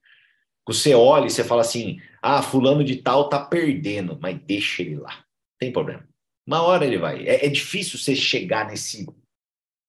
[0.67, 4.97] Você olha e você fala assim: ah, fulano de tal tá perdendo, mas deixa ele
[4.97, 5.25] lá.
[5.59, 6.07] Tem problema.
[6.47, 7.27] Uma hora ele vai.
[7.27, 9.07] É, é difícil você chegar nesse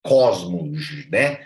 [0.03, 1.45] cosmos, né?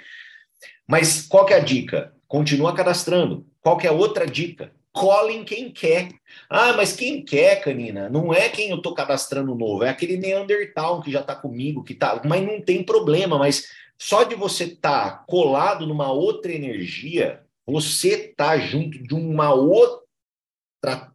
[0.87, 2.15] Mas qual que é a dica?
[2.27, 3.47] Continua cadastrando.
[3.59, 4.73] Qual que é a outra dica?
[4.91, 6.09] Colhem quem quer.
[6.49, 8.09] Ah, mas quem quer, Canina?
[8.09, 11.95] Não é quem eu estou cadastrando novo, é aquele Neandertal que já está comigo, que
[11.95, 12.21] tá.
[12.25, 18.29] Mas não tem problema, mas só de você estar tá colado numa outra energia, você
[18.35, 21.13] tá junto de uma outra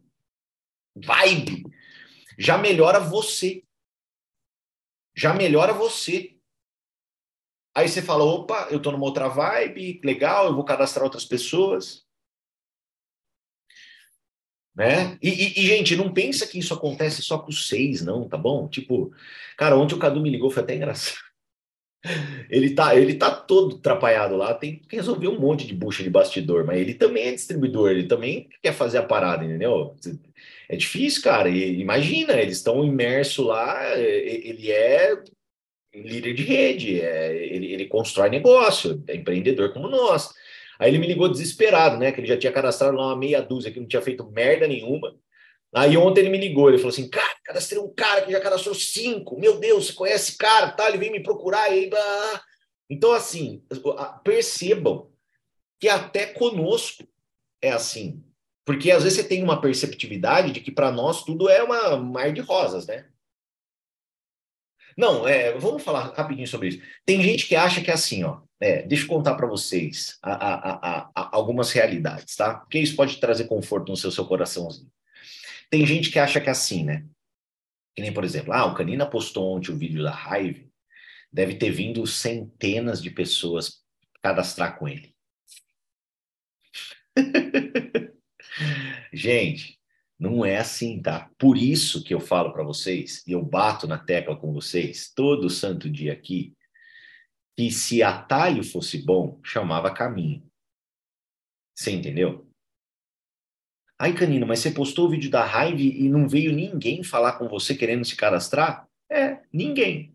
[0.95, 1.65] vibe,
[2.37, 3.63] já melhora você.
[5.15, 6.37] já melhora você.
[7.75, 12.06] Aí você fala, opa, eu tô numa outra vibe, legal, eu vou cadastrar outras pessoas.
[14.77, 15.17] Né?
[15.23, 18.67] E, e, e, gente, não pensa que isso acontece só com seis, não, tá bom?
[18.67, 19.11] Tipo,
[19.57, 21.17] cara, ontem o Cadu me ligou, foi até engraçado.
[22.47, 26.09] Ele tá, ele tá todo atrapalhado lá, tem que resolver um monte de bucha de
[26.09, 29.93] bastidor, mas ele também é distribuidor, ele também quer fazer a parada, entendeu?
[30.69, 31.49] É difícil, cara.
[31.49, 35.21] E, imagina, eles estão imersos lá, ele é
[35.93, 40.29] líder de rede, é, ele, ele constrói negócio, é empreendedor como nós.
[40.79, 42.11] Aí ele me ligou desesperado, né?
[42.11, 45.15] Que ele já tinha cadastrado lá uma meia dúzia, que não tinha feito merda nenhuma.
[45.73, 48.73] Aí ontem ele me ligou, ele falou assim, cara, cadastrei um cara que já cadastrou
[48.73, 50.87] cinco, meu Deus, você conhece esse cara, tá?
[50.87, 51.89] Ele veio me procurar aí...
[51.89, 52.43] Blá.
[52.89, 53.63] Então, assim,
[54.23, 55.11] percebam
[55.79, 57.07] que até conosco
[57.61, 58.23] é assim.
[58.65, 62.31] Porque às vezes você tem uma perceptividade de que para nós tudo é uma mar
[62.31, 63.07] de rosas, né?
[64.97, 66.81] Não, é, vamos falar rapidinho sobre isso.
[67.05, 68.41] Tem gente que acha que é assim, ó.
[68.59, 72.55] É, deixa eu contar para vocês a, a, a, algumas realidades, tá?
[72.55, 74.91] Porque isso pode trazer conforto no seu, seu coraçãozinho.
[75.69, 77.05] Tem gente que acha que é assim, né?
[77.95, 80.71] Que nem, por exemplo, ah, o Canina postou ontem o vídeo da Hive,
[81.31, 83.83] deve ter vindo centenas de pessoas
[84.23, 85.15] cadastrar com ele.
[89.13, 89.79] gente,
[90.19, 91.29] não é assim, tá?
[91.37, 95.49] Por isso que eu falo para vocês, e eu bato na tecla com vocês todo
[95.49, 96.56] santo dia aqui,
[97.57, 100.47] que se atalho fosse bom, chamava caminho.
[101.75, 102.47] Você entendeu?
[103.99, 107.47] Ai, Canino, mas você postou o vídeo da raiva e não veio ninguém falar com
[107.47, 108.87] você querendo se cadastrar?
[109.09, 110.13] É, ninguém.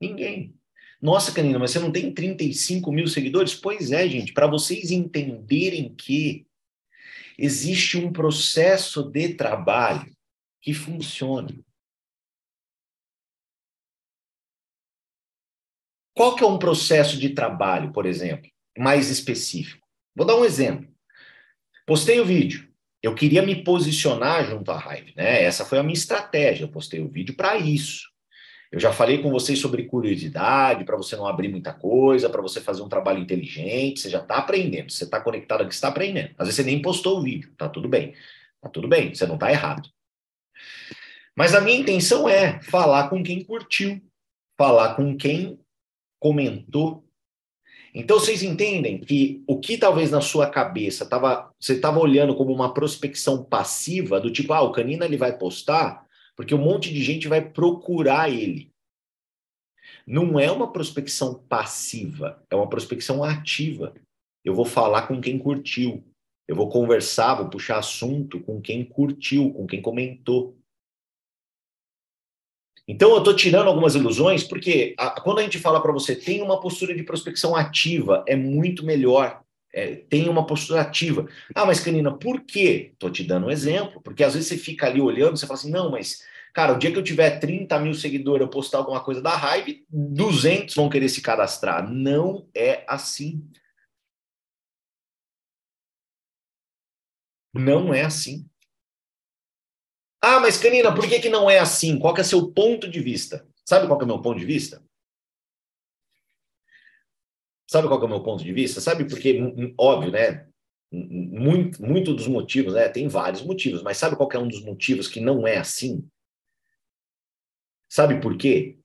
[0.00, 0.54] Ninguém.
[1.00, 3.54] Nossa, Canino, mas você não tem 35 mil seguidores?
[3.54, 6.46] Pois é, gente, para vocês entenderem que
[7.36, 10.10] existe um processo de trabalho
[10.62, 11.54] que funciona.
[16.14, 18.48] Qual que é um processo de trabalho, por exemplo,
[18.78, 19.84] mais específico?
[20.14, 20.88] Vou dar um exemplo.
[21.84, 22.68] Postei o vídeo.
[23.02, 25.42] Eu queria me posicionar junto à Hive, né?
[25.42, 26.64] Essa foi a minha estratégia.
[26.64, 28.08] Eu postei o vídeo para isso.
[28.72, 32.60] Eu já falei com vocês sobre curiosidade, para você não abrir muita coisa, para você
[32.60, 34.00] fazer um trabalho inteligente.
[34.00, 34.90] Você já está aprendendo.
[34.90, 36.30] Você está conectado aqui, está aprendendo.
[36.38, 37.52] Às vezes você nem postou o vídeo.
[37.58, 38.14] Tá tudo bem.
[38.60, 39.14] Tá tudo bem.
[39.14, 39.88] Você não está errado.
[41.36, 44.00] Mas a minha intenção é falar com quem curtiu,
[44.56, 45.58] falar com quem
[46.24, 47.04] comentou,
[47.94, 52.50] então vocês entendem que o que talvez na sua cabeça tava, você estava olhando como
[52.50, 57.04] uma prospecção passiva, do tipo, ah, o Canina ele vai postar, porque um monte de
[57.04, 58.72] gente vai procurar ele.
[60.06, 63.94] Não é uma prospecção passiva, é uma prospecção ativa.
[64.42, 66.02] Eu vou falar com quem curtiu,
[66.48, 70.56] eu vou conversar, vou puxar assunto com quem curtiu, com quem comentou.
[72.86, 76.42] Então, eu estou tirando algumas ilusões, porque a, quando a gente fala para você, tem
[76.42, 79.42] uma postura de prospecção ativa, é muito melhor.
[79.72, 81.26] É, tem uma postura ativa.
[81.54, 82.90] Ah, mas Canina, por quê?
[82.92, 85.70] Estou te dando um exemplo, porque às vezes você fica ali olhando, você fala assim,
[85.70, 89.20] não, mas, cara, o dia que eu tiver 30 mil seguidores, eu postar alguma coisa
[89.20, 91.90] da raiva, 200 vão querer se cadastrar.
[91.90, 93.42] Não é assim.
[97.54, 98.46] Não é assim.
[100.26, 101.98] Ah, mas Canina, por que, que não é assim?
[101.98, 103.46] Qual que é seu ponto de vista?
[103.62, 104.82] Sabe qual que é o meu ponto de vista?
[107.70, 108.80] Sabe qual que é o meu ponto de vista?
[108.80, 109.38] Sabe porque,
[109.76, 110.48] óbvio, né?
[110.90, 112.88] Muito, muito dos motivos, né?
[112.88, 116.08] Tem vários motivos, mas sabe qual que é um dos motivos que não é assim?
[117.86, 118.78] Sabe por quê?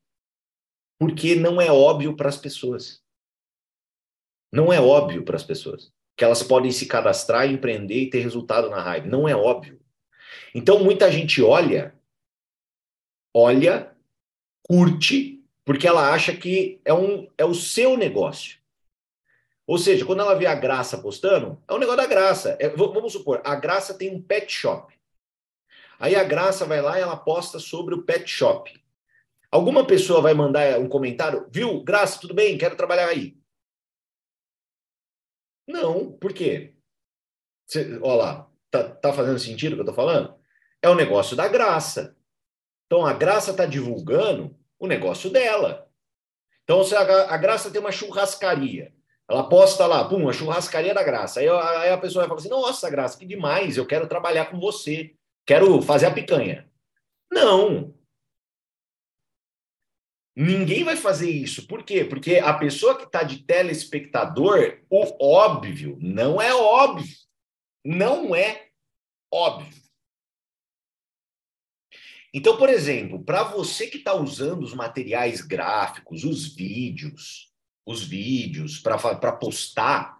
[1.00, 3.02] Porque não é óbvio para as pessoas.
[4.52, 8.70] Não é óbvio para as pessoas que elas podem se cadastrar, empreender e ter resultado
[8.70, 9.08] na raiva.
[9.08, 9.79] Não é óbvio.
[10.54, 11.94] Então, muita gente olha,
[13.34, 13.96] olha,
[14.64, 18.60] curte, porque ela acha que é, um, é o seu negócio.
[19.68, 22.58] Ou seja, quando ela vê a Graça postando, é um negócio da Graça.
[22.60, 24.98] É, vamos supor, a Graça tem um pet shop.
[26.00, 28.74] Aí a Graça vai lá e ela posta sobre o pet shop.
[29.52, 33.38] Alguma pessoa vai mandar um comentário, viu, Graça, tudo bem, quero trabalhar aí.
[35.68, 36.74] Não, por quê?
[37.68, 40.39] Cê, olha lá, tá, tá fazendo sentido o que eu tô falando?
[40.82, 42.16] É o negócio da graça.
[42.86, 45.90] Então a graça está divulgando o negócio dela.
[46.64, 47.02] Então se a,
[47.34, 48.94] a, graça tem uma churrascaria,
[49.30, 51.40] ela posta lá, pum, a churrascaria da graça.
[51.40, 54.60] Aí, aí a pessoa vai falar assim: nossa, graça, que demais, eu quero trabalhar com
[54.60, 55.14] você,
[55.46, 56.70] quero fazer a picanha.
[57.32, 57.94] Não.
[60.36, 61.68] Ninguém vai fazer isso.
[61.68, 62.06] Por quê?
[62.06, 67.18] Porque a pessoa que está de telespectador, o óbvio, não é óbvio.
[67.84, 68.70] Não é
[69.32, 69.89] óbvio.
[72.34, 77.50] Então, por exemplo, para você que está usando os materiais gráficos, os vídeos,
[77.86, 80.20] os vídeos para postar,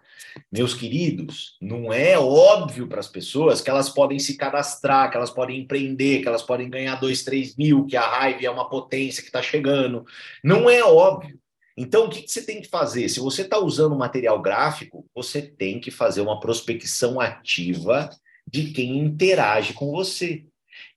[0.50, 5.30] meus queridos, não é óbvio para as pessoas que elas podem se cadastrar, que elas
[5.30, 9.22] podem empreender, que elas podem ganhar dois, três mil, que a raiva é uma potência
[9.22, 10.04] que está chegando.
[10.42, 11.38] Não é óbvio.
[11.76, 13.08] Então, o que, que você tem que fazer?
[13.08, 18.10] Se você está usando material gráfico, você tem que fazer uma prospecção ativa
[18.46, 20.44] de quem interage com você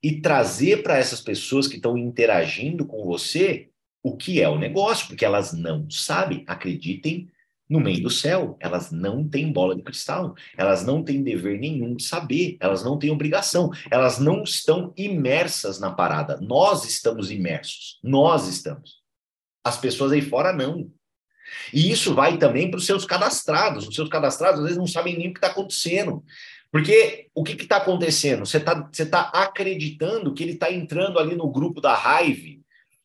[0.04, 3.70] e trazer para essas pessoas que estão interagindo com você
[4.04, 7.30] o que é o negócio, porque elas não sabem, acreditem
[7.70, 11.96] no meio do céu, elas não têm bola de cristal, elas não têm dever nenhum
[11.96, 16.38] de saber, elas não têm obrigação, elas não estão imersas na parada.
[16.42, 19.02] Nós estamos imersos, nós estamos.
[19.64, 20.92] As pessoas aí fora não.
[21.74, 23.88] E isso vai também para os seus cadastrados.
[23.88, 26.24] Os seus cadastrados às vezes não sabem nem o que está acontecendo.
[26.74, 28.48] Porque o que está acontecendo?
[28.48, 32.64] Você está você tá acreditando que ele está entrando ali no grupo da Hive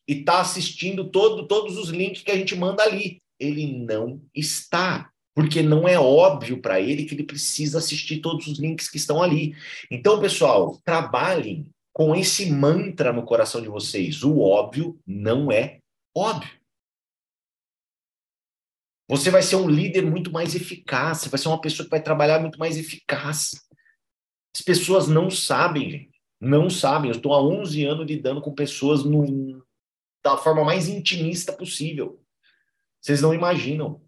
[0.08, 3.20] e está assistindo todo, todos os links que a gente manda ali.
[3.38, 8.58] Ele não está, porque não é óbvio para ele que ele precisa assistir todos os
[8.58, 9.54] links que estão ali.
[9.90, 14.24] Então, pessoal, trabalhem com esse mantra no coração de vocês.
[14.24, 15.80] O óbvio não é
[16.16, 16.57] óbvio.
[19.08, 22.02] Você vai ser um líder muito mais eficaz, você vai ser uma pessoa que vai
[22.02, 23.52] trabalhar muito mais eficaz.
[24.54, 26.18] As pessoas não sabem, gente.
[26.40, 27.10] Não sabem.
[27.10, 29.64] Eu estou há 11 anos lidando com pessoas no,
[30.22, 32.22] da forma mais intimista possível.
[33.00, 34.00] Vocês não imaginam.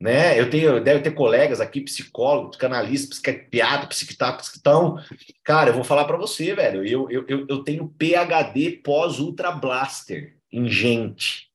[0.00, 0.38] Né?
[0.38, 4.98] Eu tenho, deve ter colegas aqui, psicólogos, canalistas, psiquiatras, que estão.
[5.44, 6.84] Cara, eu vou falar para você, velho.
[6.84, 11.53] Eu, eu, eu, eu tenho PhD pós-Ultra Blaster em gente.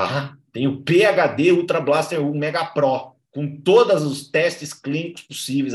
[0.00, 0.34] Tá?
[0.50, 5.74] Tenho PHD Ultra Blaster 1 Mega Pro, com todos os testes clínicos possíveis,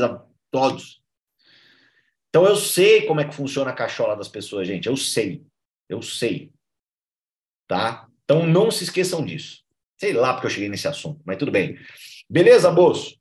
[0.50, 1.00] todos.
[2.28, 4.88] Então eu sei como é que funciona a cachola das pessoas, gente.
[4.88, 5.46] Eu sei.
[5.88, 6.50] Eu sei.
[7.68, 8.08] Tá?
[8.24, 9.62] Então não se esqueçam disso.
[9.96, 11.78] Sei lá porque eu cheguei nesse assunto, mas tudo bem.
[12.28, 13.16] Beleza, moço?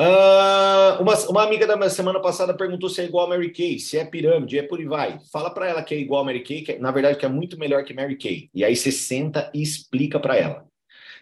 [0.00, 3.98] Uh, uma, uma amiga da semana passada perguntou se é igual a Mary Kay, se
[3.98, 5.18] é pirâmide, é por aí vai.
[5.30, 7.28] Fala para ela que é igual a Mary Kay, que é, na verdade que é
[7.28, 8.48] muito melhor que Mary Kay.
[8.54, 10.66] E aí você senta e explica para ela.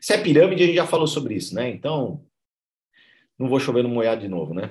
[0.00, 1.68] Se é pirâmide, a gente já falou sobre isso, né?
[1.68, 2.24] Então,
[3.36, 4.70] não vou chover no molhado de novo, né?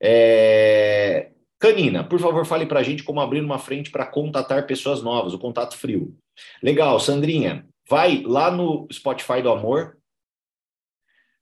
[0.00, 1.30] É...
[1.58, 5.34] Canina, por favor, fale para a gente como abrir uma frente para contatar pessoas novas,
[5.34, 6.16] o contato frio.
[6.62, 9.99] Legal, Sandrinha, vai lá no Spotify do Amor,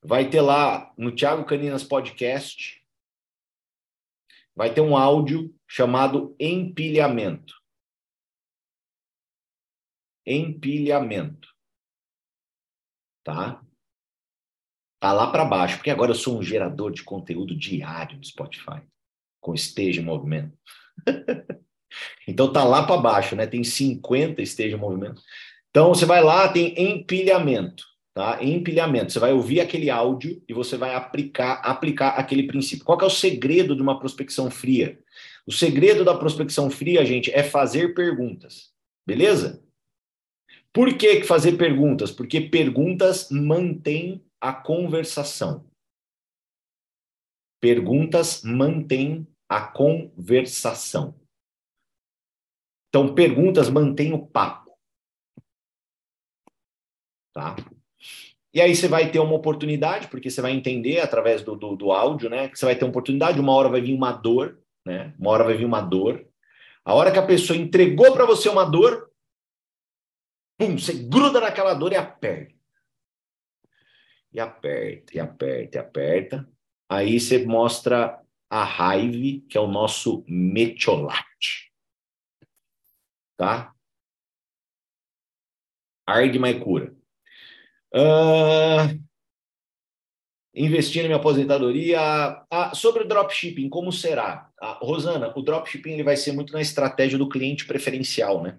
[0.01, 2.81] Vai ter lá no Thiago Caninas Podcast,
[4.55, 7.53] vai ter um áudio chamado empilhamento.
[10.25, 11.49] Empilhamento.
[13.23, 13.61] Tá?
[15.01, 18.81] Tá lá para baixo, porque agora eu sou um gerador de conteúdo diário no Spotify,
[19.41, 20.57] com esteja em movimento.
[22.25, 23.45] então tá lá para baixo, né?
[23.45, 25.21] Tem 50 esteja em movimento.
[25.69, 28.43] Então você vai lá, tem empilhamento tá?
[28.43, 29.13] empilhamento.
[29.13, 32.83] Você vai ouvir aquele áudio e você vai aplicar, aplicar aquele princípio.
[32.83, 35.01] Qual é o segredo de uma prospecção fria?
[35.47, 38.73] O segredo da prospecção fria, gente, é fazer perguntas.
[39.07, 39.63] Beleza?
[40.73, 42.11] Por que fazer perguntas?
[42.11, 45.65] Porque perguntas mantêm a conversação.
[47.61, 51.17] Perguntas mantêm a conversação.
[52.89, 54.77] Então, perguntas mantêm o papo.
[57.33, 57.55] Tá?
[58.53, 61.91] E aí você vai ter uma oportunidade, porque você vai entender através do, do, do,
[61.91, 62.49] áudio, né?
[62.49, 65.13] Que você vai ter uma oportunidade, uma hora vai vir uma dor, né?
[65.19, 66.25] Uma hora vai vir uma dor.
[66.83, 69.11] A hora que a pessoa entregou para você uma dor,
[70.57, 72.55] pum, você gruda naquela dor e aperta.
[74.33, 76.49] E aperta, e aperta, e aperta.
[76.87, 81.71] Aí você mostra a raiva, que é o nosso metiolate.
[83.37, 83.73] Tá?
[86.07, 86.98] Argue, mais cura.
[87.93, 88.99] Uh,
[90.53, 91.99] investir na minha aposentadoria.
[92.51, 94.49] Ah, sobre o dropshipping, como será?
[94.61, 98.57] Ah, Rosana, o dropshipping ele vai ser muito na estratégia do cliente preferencial, né?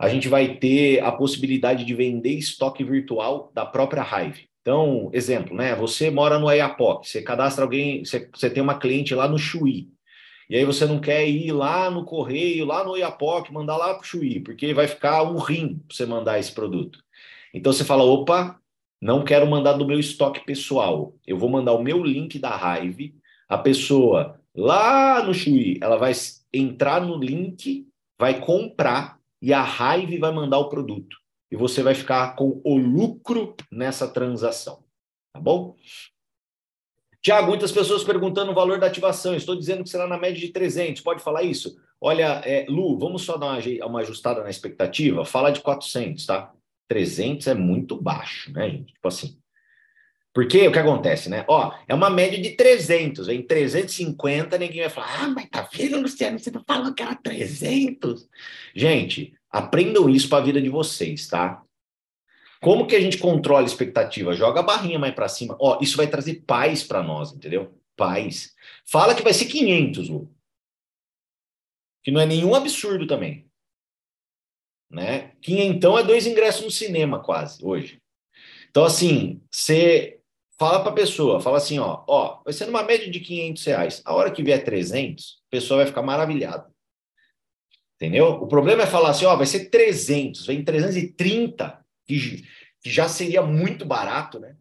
[0.00, 4.48] A gente vai ter a possibilidade de vender estoque virtual da própria Hive.
[4.60, 5.74] Então, exemplo, né?
[5.74, 9.88] Você mora no Ayapoc, você cadastra alguém, você, você tem uma cliente lá no Chuí.
[10.48, 14.02] E aí você não quer ir lá no correio, lá no Iapoc, mandar lá para
[14.02, 16.98] o Chuí, porque vai ficar um rim para você mandar esse produto.
[17.54, 18.60] Então você fala: opa,
[19.00, 21.14] não quero mandar do meu estoque pessoal.
[21.26, 23.14] Eu vou mandar o meu link da Hive.
[23.48, 26.12] A pessoa lá no Chui, ela vai
[26.52, 27.86] entrar no link,
[28.18, 31.16] vai comprar e a Hive vai mandar o produto.
[31.50, 34.84] E você vai ficar com o lucro nessa transação.
[35.32, 35.76] Tá bom?
[37.22, 39.34] Tiago, muitas pessoas perguntando o valor da ativação.
[39.34, 41.02] Estou dizendo que será na média de 300.
[41.02, 41.76] Pode falar isso?
[42.00, 45.24] Olha, é, Lu, vamos só dar uma, uma, ajustada na expectativa?
[45.24, 46.52] Fala de 400, tá?
[46.88, 48.94] 300 é muito baixo, né, gente?
[48.94, 49.38] Tipo assim.
[50.32, 51.44] Porque o que acontece, né?
[51.48, 53.28] Ó, é uma média de 300.
[53.28, 56.38] Em 350, ninguém vai falar, ah, mas tá vendo, Luciano?
[56.38, 58.28] Você não falou que era 300?
[58.74, 61.62] Gente, aprendam isso para a vida de vocês, tá?
[62.60, 64.32] Como que a gente controla a expectativa?
[64.32, 65.56] Joga a barrinha mais para cima.
[65.60, 67.74] Ó, isso vai trazer paz para nós, entendeu?
[67.96, 68.54] Paz.
[68.86, 70.32] Fala que vai ser 500, Lu.
[72.02, 73.47] Que não é nenhum absurdo também.
[74.90, 75.32] Né?
[75.42, 78.00] Quinhentão é dois ingressos no cinema quase hoje.
[78.70, 80.20] Então assim, você
[80.58, 84.02] fala para a pessoa, fala assim, ó, ó, vai ser numa média de 500 reais.
[84.04, 86.68] A hora que vier 300, a pessoa vai ficar maravilhada.
[87.96, 88.28] Entendeu?
[88.28, 92.44] O problema é falar assim, ó, vai ser 300, vem 330 que,
[92.82, 94.56] que já seria muito barato, né?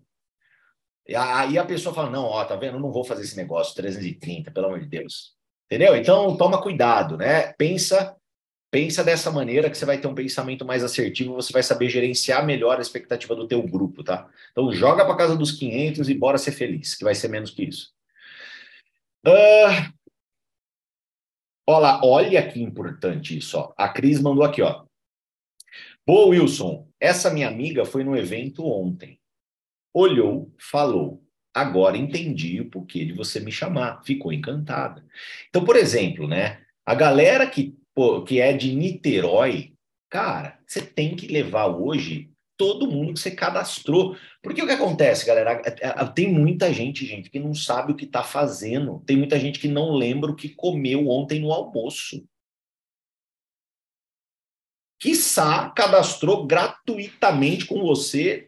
[1.08, 2.76] E aí a pessoa fala: não, ó, tá vendo?
[2.76, 5.36] Eu não vou fazer esse negócio, 330, pelo amor de Deus.
[5.66, 5.96] Entendeu?
[5.96, 7.54] Então toma cuidado, né?
[7.54, 8.16] Pensa,
[8.78, 12.46] pensa dessa maneira que você vai ter um pensamento mais assertivo, você vai saber gerenciar
[12.46, 14.30] melhor a expectativa do teu grupo, tá?
[14.52, 17.64] Então joga para casa dos 500 e bora ser feliz, que vai ser menos que
[17.64, 17.92] isso.
[19.26, 19.98] Uh...
[21.66, 23.74] Olha, olha que importante isso, ó.
[23.76, 24.86] A Cris mandou aqui, ó.
[26.06, 26.88] Boa, Wilson.
[27.00, 29.20] Essa minha amiga foi no evento ontem.
[29.92, 31.24] Olhou, falou.
[31.52, 34.04] Agora entendi o porquê de você me chamar.
[34.04, 35.04] Ficou encantada.
[35.50, 36.62] Então, por exemplo, né?
[36.86, 39.74] A galera que, pô, que é de Niterói,
[40.08, 44.16] cara, você tem que levar hoje todo mundo que você cadastrou.
[44.40, 45.60] Porque o que acontece, galera?
[45.66, 49.02] É, é, tem muita gente, gente, que não sabe o que está fazendo.
[49.08, 52.24] Tem muita gente que não lembra o que comeu ontem no almoço
[55.00, 58.47] quiçá, cadastrou gratuitamente com você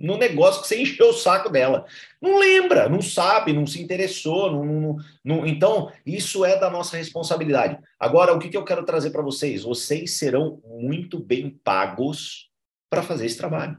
[0.00, 1.84] no negócio que você encheu o saco dela.
[2.22, 4.50] Não lembra, não sabe, não se interessou.
[4.50, 7.78] Não, não, não, então, isso é da nossa responsabilidade.
[7.98, 9.62] Agora, o que, que eu quero trazer para vocês?
[9.62, 12.50] Vocês serão muito bem pagos
[12.88, 13.76] para fazer esse trabalho.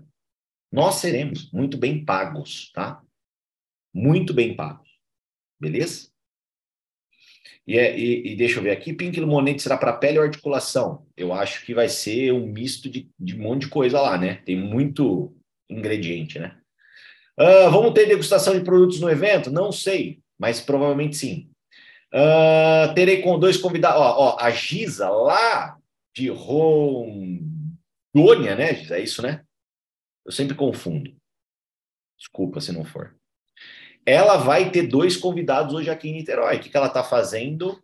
[0.72, 3.02] Nós seremos muito bem pagos, tá?
[3.92, 4.88] Muito bem pagos.
[5.60, 6.12] Beleza?
[7.66, 11.06] E, é, e, e, deixa eu ver aqui, Pink Limonade será para pele ou articulação?
[11.16, 14.36] Eu acho que vai ser um misto de, de um monte de coisa lá, né?
[14.46, 15.36] Tem muito
[15.72, 16.58] ingrediente, né?
[17.40, 19.50] Uh, vamos ter degustação de produtos no evento?
[19.50, 21.50] Não sei, mas provavelmente sim.
[22.14, 24.02] Uh, terei com dois convidados.
[24.02, 25.78] Ó, ó, a Giza, lá
[26.14, 27.56] de Rondônia,
[28.56, 28.98] né, Giza?
[28.98, 29.46] É isso, né?
[30.26, 31.16] Eu sempre confundo.
[32.20, 33.16] Desculpa se não for.
[34.06, 36.58] Ela vai ter dois convidados hoje aqui em Niterói.
[36.58, 37.82] O que, que ela está fazendo?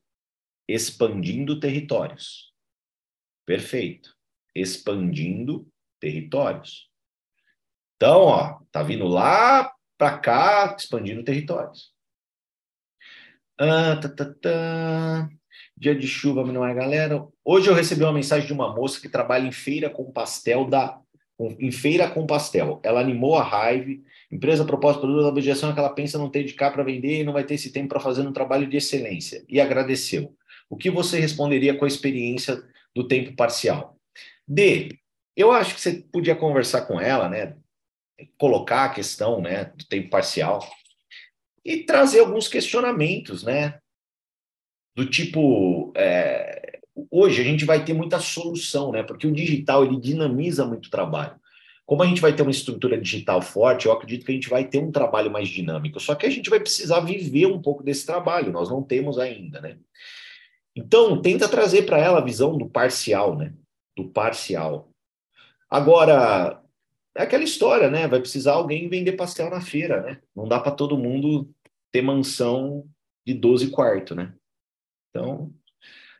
[0.68, 2.54] Expandindo territórios.
[3.46, 4.16] Perfeito.
[4.54, 5.68] Expandindo
[6.00, 6.87] territórios.
[7.98, 11.92] Então, ó, tá vindo lá para cá, expandindo territórios.
[13.60, 15.30] Ah, tá, tá, tá.
[15.76, 17.28] Dia de chuva, não é, galera?
[17.44, 21.00] Hoje eu recebi uma mensagem de uma moça que trabalha em feira com pastel da
[21.40, 22.80] em feira com pastel.
[22.84, 23.92] Ela animou a raiva
[24.30, 27.22] Empresa proposta produto, a objeção é que ela pensa não ter de cá para vender
[27.22, 29.46] e não vai ter esse tempo para fazer um trabalho de excelência.
[29.48, 30.36] E agradeceu.
[30.70, 32.62] O que você responderia com a experiência
[32.94, 33.98] do tempo parcial?
[34.46, 35.00] D.
[35.34, 37.56] Eu acho que você podia conversar com ela, né?
[38.38, 40.60] Colocar a questão, né, do tempo parcial
[41.68, 43.78] e trazer alguns questionamentos, né?
[44.96, 46.80] Do tipo, é,
[47.12, 49.04] hoje a gente vai ter muita solução, né?
[49.04, 51.36] Porque o digital ele dinamiza muito o trabalho.
[51.86, 54.64] Como a gente vai ter uma estrutura digital forte, eu acredito que a gente vai
[54.64, 56.00] ter um trabalho mais dinâmico.
[56.00, 59.60] Só que a gente vai precisar viver um pouco desse trabalho, nós não temos ainda,
[59.60, 59.78] né?
[60.74, 63.54] Então, tenta trazer para ela a visão do parcial, né?
[63.96, 64.90] Do parcial.
[65.70, 66.62] Agora,
[67.18, 68.08] é aquela história, né?
[68.08, 70.22] Vai precisar alguém vender pastel na feira, né?
[70.36, 71.50] Não dá para todo mundo
[71.92, 72.88] ter mansão
[73.26, 74.34] de 12 quartos, né?
[75.10, 75.54] Então,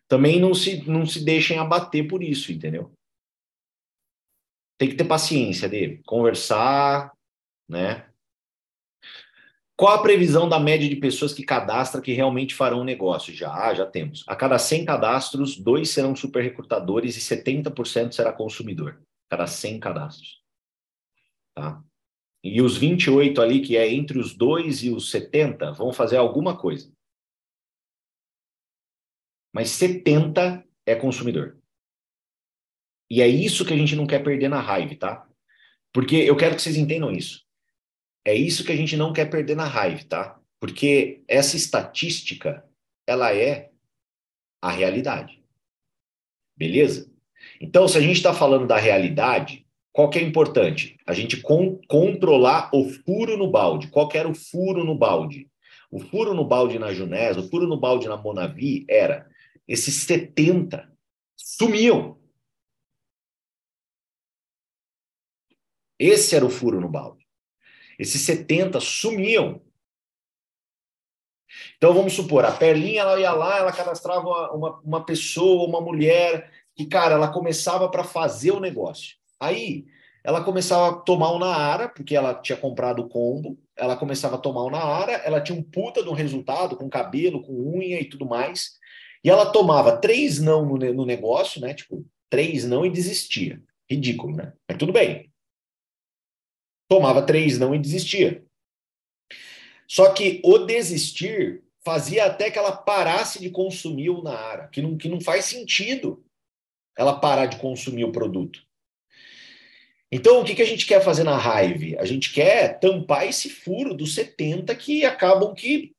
[0.08, 2.92] também não se, não se deixem abater por isso, entendeu?
[4.78, 7.12] tem que ter paciência de conversar,
[7.68, 8.06] né?
[9.76, 13.34] Qual a previsão da média de pessoas que cadastra que realmente farão negócio?
[13.34, 14.24] Já, já temos.
[14.28, 19.00] A cada 100 cadastros, dois serão super recrutadores e 70% será consumidor.
[19.30, 20.37] Cada 100 cadastros.
[21.58, 21.84] Tá?
[22.44, 26.56] E os 28 ali, que é entre os 2 e os 70, vão fazer alguma
[26.56, 26.94] coisa.
[29.52, 31.60] Mas 70 é consumidor.
[33.10, 35.28] E é isso que a gente não quer perder na raiva, tá?
[35.92, 37.44] Porque eu quero que vocês entendam isso.
[38.24, 40.40] É isso que a gente não quer perder na raiva, tá?
[40.60, 42.64] Porque essa estatística,
[43.08, 43.72] ela é
[44.62, 45.44] a realidade.
[46.56, 47.12] Beleza?
[47.60, 49.67] Então, se a gente está falando da realidade,
[49.98, 50.96] qual que é importante?
[51.08, 53.88] A gente con controlar o furo no balde.
[53.88, 55.50] Qual que era o furo no balde?
[55.90, 59.28] O furo no balde na Junés, o furo no balde na Monavi era
[59.68, 60.88] esses 70
[61.36, 62.22] sumiam.
[65.98, 67.26] Esse era o furo no balde.
[67.98, 69.64] Esses 70 sumiam.
[71.76, 76.52] Então vamos supor, a Perlinha ela ia lá, ela cadastrava uma, uma pessoa, uma mulher,
[76.76, 79.18] que, cara, ela começava para fazer o negócio.
[79.40, 79.86] Aí
[80.24, 84.40] ela começava a tomar o Naara, porque ela tinha comprado o combo, ela começava a
[84.40, 88.06] tomar o Naara, ela tinha um puta de um resultado, com cabelo, com unha e
[88.06, 88.78] tudo mais,
[89.24, 91.74] e ela tomava três não no, no negócio, né?
[91.74, 93.62] Tipo, três não e desistia.
[93.90, 94.54] Ridículo, né?
[94.68, 95.32] Mas tudo bem.
[96.90, 98.46] Tomava três não e desistia.
[99.88, 104.98] Só que o desistir fazia até que ela parasse de consumir o Naara, que não,
[104.98, 106.22] que não faz sentido
[106.98, 108.67] ela parar de consumir o produto.
[110.12, 111.98] Então, o que, que a gente quer fazer na Hive?
[111.98, 115.94] A gente quer tampar esse furo dos 70 que acabam que.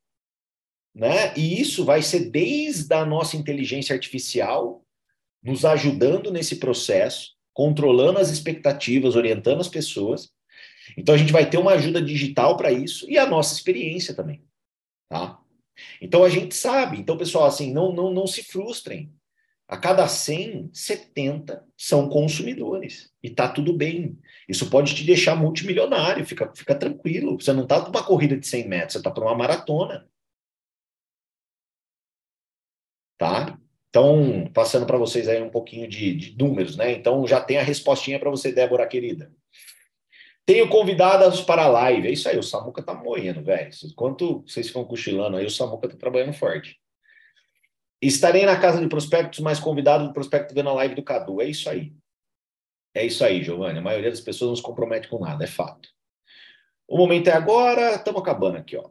[0.95, 1.35] Né?
[1.37, 4.83] E isso vai ser desde a nossa inteligência artificial,
[5.43, 10.31] nos ajudando nesse processo, controlando as expectativas, orientando as pessoas.
[10.97, 14.43] Então, a gente vai ter uma ajuda digital para isso e a nossa experiência também.
[15.11, 15.39] Tá?
[16.01, 16.99] Então, a gente sabe.
[16.99, 19.13] Então, pessoal, assim, não, não, não se frustrem.
[19.69, 23.13] A cada 100, 70 são consumidores.
[23.23, 24.19] E tá tudo bem.
[24.49, 27.39] Isso pode te deixar multimilionário, fica, fica tranquilo.
[27.39, 30.09] Você não está numa corrida de 100 metros, você está para uma maratona.
[33.19, 33.59] Tá?
[33.91, 36.93] Então, passando para vocês aí um pouquinho de, de, números, né?
[36.93, 39.31] Então, já tem a respostinha para você, Débora, querida.
[40.47, 42.09] Tenho convidadas para a live.
[42.09, 43.71] É isso aí, o Samuca tá moendo, velho.
[43.85, 46.79] Enquanto vocês ficam cochilando aí, o Samuca tá trabalhando forte.
[48.01, 51.41] Estarei na casa de prospectos, mais convidado do prospecto vendo a live do Cadu.
[51.41, 51.93] É isso aí.
[52.95, 53.79] É isso aí, Giovanni.
[53.79, 55.89] A maioria das pessoas não se compromete com nada, é fato.
[56.87, 58.89] O momento é agora, estamos acabando aqui, ó.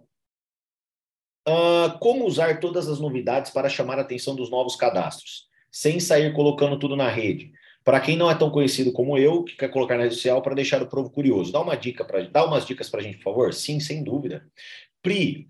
[1.48, 6.34] Uh, como usar todas as novidades para chamar a atenção dos novos cadastros, sem sair
[6.34, 7.54] colocando tudo na rede?
[7.86, 10.54] Para quem não é tão conhecido como eu, que quer colocar na rede social para
[10.54, 13.24] deixar o povo curioso, dá uma dica para, dá umas dicas para a gente, por
[13.24, 13.54] favor.
[13.54, 14.46] Sim, sem dúvida.
[15.02, 15.48] Pri,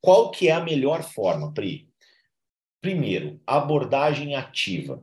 [0.00, 1.88] qual que é a melhor forma, Pri?
[2.84, 5.02] Primeiro, abordagem ativa.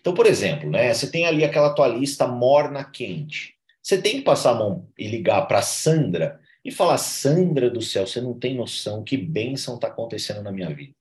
[0.00, 3.54] Então, por exemplo, né, você tem ali aquela tua lista morna quente.
[3.80, 8.08] Você tem que passar a mão e ligar para Sandra e falar: Sandra do céu,
[8.08, 10.94] você não tem noção que bênção está acontecendo na minha vida.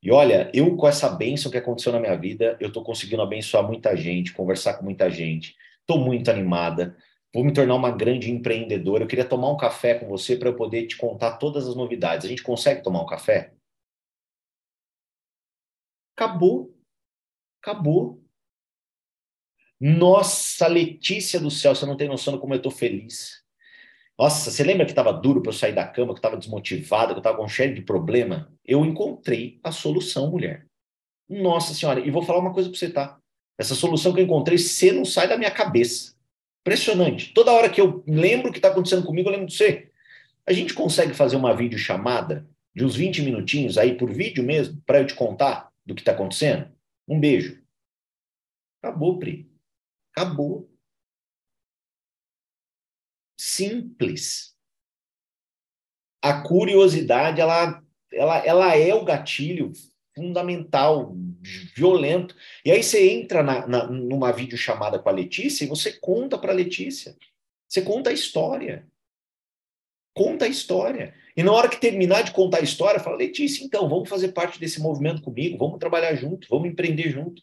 [0.00, 3.66] E olha, eu com essa bênção que aconteceu na minha vida, eu estou conseguindo abençoar
[3.66, 6.96] muita gente, conversar com muita gente, estou muito animada,
[7.34, 9.02] vou me tornar uma grande empreendedora.
[9.02, 12.24] Eu queria tomar um café com você para eu poder te contar todas as novidades.
[12.24, 13.50] A gente consegue tomar um café?
[16.16, 16.74] Acabou.
[17.60, 18.22] Acabou.
[19.80, 23.42] Nossa, Letícia do céu, você não tem noção de como eu estou feliz.
[24.18, 27.18] Nossa, você lembra que estava duro para eu sair da cama, que estava desmotivado, que
[27.18, 28.52] eu estava com cheio de problema?
[28.64, 30.66] Eu encontrei a solução, mulher.
[31.28, 33.18] Nossa senhora, e vou falar uma coisa para você, tá?
[33.58, 36.14] Essa solução que eu encontrei, você não sai da minha cabeça.
[36.60, 37.34] Impressionante.
[37.34, 39.90] Toda hora que eu lembro o que está acontecendo comigo, eu lembro de você.
[40.46, 45.00] A gente consegue fazer uma videochamada de uns 20 minutinhos aí por vídeo mesmo, para
[45.00, 46.74] eu te contar do que está acontecendo?
[47.06, 47.62] Um beijo.
[48.82, 49.50] Acabou, Pri.
[50.16, 50.70] Acabou.
[53.38, 54.56] Simples.
[56.22, 57.82] A curiosidade, ela,
[58.12, 59.72] ela, ela é o gatilho
[60.14, 61.14] fundamental,
[61.74, 62.34] violento.
[62.64, 66.52] E aí você entra na, na, numa videochamada com a Letícia e você conta para
[66.52, 67.16] a Letícia.
[67.68, 68.88] Você conta a história.
[70.14, 71.14] Conta a história.
[71.36, 74.60] E na hora que terminar de contar a história, fala, Letícia, então, vamos fazer parte
[74.60, 77.42] desse movimento comigo, vamos trabalhar junto, vamos empreender junto.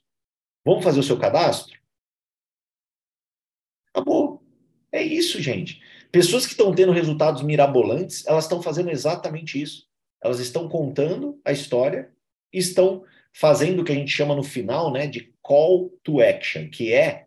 [0.65, 1.77] Vamos fazer o seu cadastro?
[3.93, 4.41] Acabou.
[4.91, 5.81] É isso, gente.
[6.11, 9.87] Pessoas que estão tendo resultados mirabolantes, elas estão fazendo exatamente isso.
[10.23, 12.13] Elas estão contando a história,
[12.53, 13.03] estão
[13.33, 17.25] fazendo o que a gente chama no final, né, de call to action, que é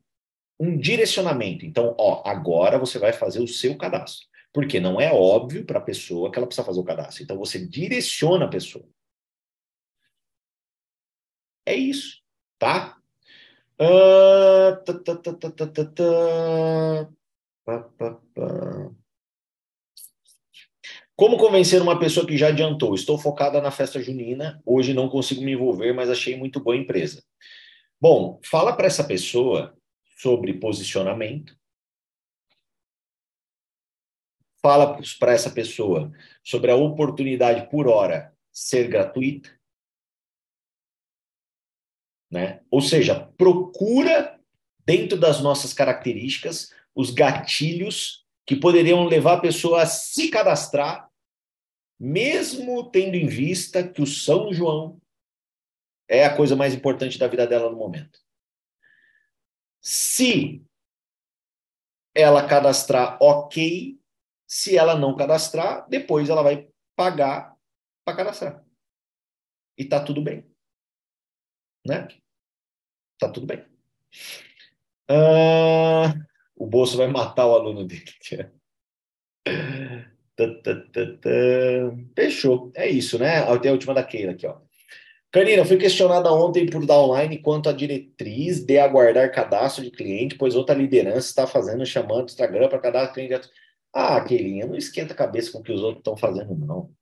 [0.61, 1.67] um direcionamento.
[1.67, 4.27] Então, ó, agora você vai fazer o seu cadastro.
[4.55, 7.25] Porque não é óbvio para a pessoa que ela precisa fazer o cadastro.
[7.25, 8.89] Então você direciona a pessoa.
[11.67, 12.23] É isso,
[12.57, 12.97] tá?
[21.17, 22.95] Como convencer uma pessoa que já adiantou?
[22.95, 26.79] Estou focada na festa junina, hoje não consigo me envolver, mas achei muito boa a
[26.79, 27.25] empresa.
[28.01, 29.77] Bom, fala para essa pessoa
[30.17, 31.57] sobre posicionamento,
[34.65, 36.11] fala para essa pessoa
[36.43, 39.51] sobre a oportunidade por hora ser gratuita,
[42.33, 42.63] né?
[42.71, 44.41] Ou seja, procura
[44.87, 51.11] dentro das nossas características os gatilhos que poderiam levar a pessoa a se cadastrar
[52.01, 54.99] mesmo tendo em vista que o São João
[56.09, 58.19] é a coisa mais importante da vida dela no momento.
[59.83, 60.65] Se
[62.15, 64.03] ela cadastrar, ok.
[64.47, 67.55] Se ela não cadastrar, depois ela vai pagar
[68.05, 68.65] para cadastrar.
[69.77, 70.45] E tá tudo bem.
[71.87, 72.09] Né?
[73.19, 73.65] Tá tudo bem.
[75.09, 76.15] Ah,
[76.57, 78.05] o bolso vai matar o aluno dele.
[82.15, 82.73] Fechou.
[82.75, 83.39] É isso, né?
[83.39, 84.61] Até a última da Keila aqui, ó.
[85.31, 90.55] Carina, fui questionada ontem por Downline quanto à diretriz de aguardar cadastro de cliente, pois
[90.55, 93.51] outra liderança está fazendo, chamando o Instagram para cadastro de cliente.
[93.95, 96.93] Ah, Keilinha, não esquenta a cabeça com o que os outros estão fazendo, não.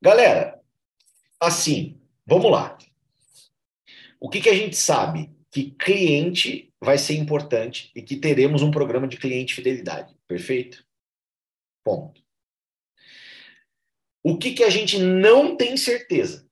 [0.00, 0.62] Galera,
[1.40, 2.78] assim, vamos lá.
[4.20, 5.34] O que, que a gente sabe?
[5.50, 10.16] Que cliente vai ser importante e que teremos um programa de cliente fidelidade.
[10.28, 10.86] Perfeito?
[11.84, 12.22] Ponto.
[14.22, 16.48] O que, que a gente não tem certeza?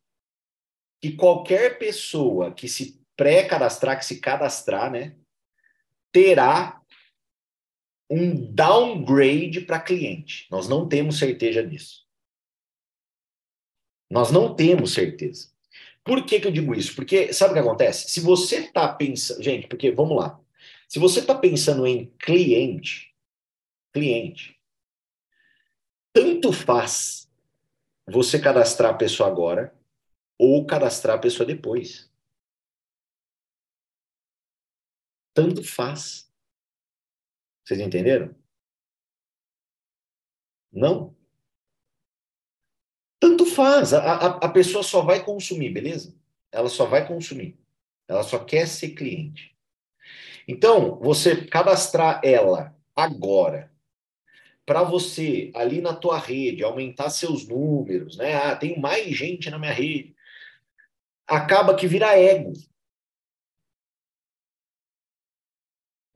[1.01, 5.16] Que qualquer pessoa que se pré-cadastrar, que se cadastrar, né,
[6.11, 6.83] terá
[8.09, 10.47] um downgrade para cliente.
[10.51, 12.07] Nós não temos certeza disso.
[14.11, 15.51] Nós não temos certeza.
[16.05, 16.95] Por que, que eu digo isso?
[16.95, 18.09] Porque sabe o que acontece?
[18.09, 19.43] Se você está pensando.
[19.43, 20.41] Gente, porque vamos lá.
[20.89, 23.13] Se você está pensando em cliente,
[23.93, 24.57] cliente,
[26.13, 27.29] tanto faz
[28.07, 29.77] você cadastrar a pessoa agora
[30.39, 32.09] ou cadastrar a pessoa depois.
[35.35, 36.26] Tanto faz.
[37.67, 38.33] Vocês entenderam?
[40.73, 41.17] Não.
[43.19, 43.93] Tanto faz.
[43.93, 46.14] A, a, a pessoa só vai consumir, beleza?
[46.53, 47.59] Ela só vai consumir.
[48.07, 49.57] Ela só quer ser cliente.
[50.47, 53.73] Então, você cadastrar ela agora
[54.64, 58.35] para você ali na tua rede aumentar seus números, né?
[58.35, 60.14] Ah, tem mais gente na minha rede.
[61.27, 62.53] Acaba que vira ego.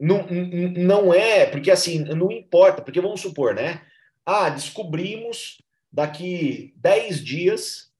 [0.00, 3.82] Não, não é, porque assim, não importa, porque vamos supor, né?
[4.24, 5.60] Ah, descobrimos
[5.92, 7.92] daqui 10 dias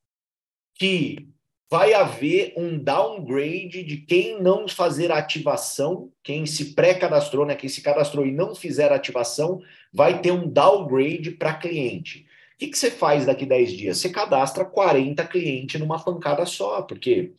[0.75, 1.29] que
[1.71, 7.81] vai haver um downgrade de quem não fazer ativação, quem se pré-cadastrou, né, quem se
[7.81, 12.27] cadastrou e não fizer ativação, vai ter um downgrade para cliente.
[12.55, 13.99] O que, que você faz daqui 10 dias?
[13.99, 17.35] Você cadastra 40 clientes numa pancada só, porque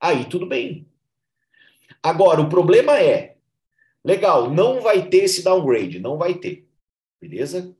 [0.00, 0.86] aí tudo bem.
[2.02, 3.31] Agora, o problema é,
[4.04, 6.68] legal, não vai ter esse downgrade, não vai ter,
[7.20, 7.76] beleza?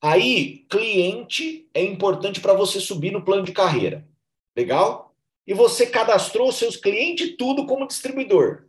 [0.00, 4.08] Aí, cliente é importante para você subir no plano de carreira.
[4.56, 5.14] Legal?
[5.46, 8.66] E você cadastrou seus clientes tudo como distribuidor.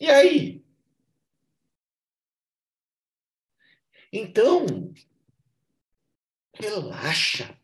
[0.00, 0.64] E aí?
[4.12, 4.94] Então,
[6.54, 7.58] relaxa.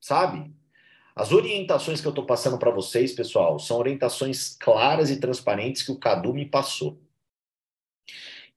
[0.00, 0.53] Sabe?
[1.14, 5.92] As orientações que eu estou passando para vocês, pessoal, são orientações claras e transparentes que
[5.92, 7.00] o Cadu me passou.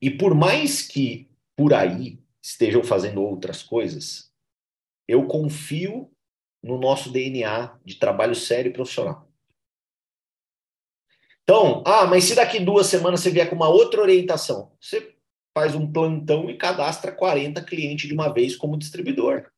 [0.01, 4.31] E por mais que por aí estejam fazendo outras coisas,
[5.07, 6.11] eu confio
[6.63, 9.27] no nosso DNA de trabalho sério e profissional.
[11.43, 15.15] Então, ah, mas se daqui duas semanas você vier com uma outra orientação, você
[15.53, 19.49] faz um plantão e cadastra 40 clientes de uma vez como distribuidor.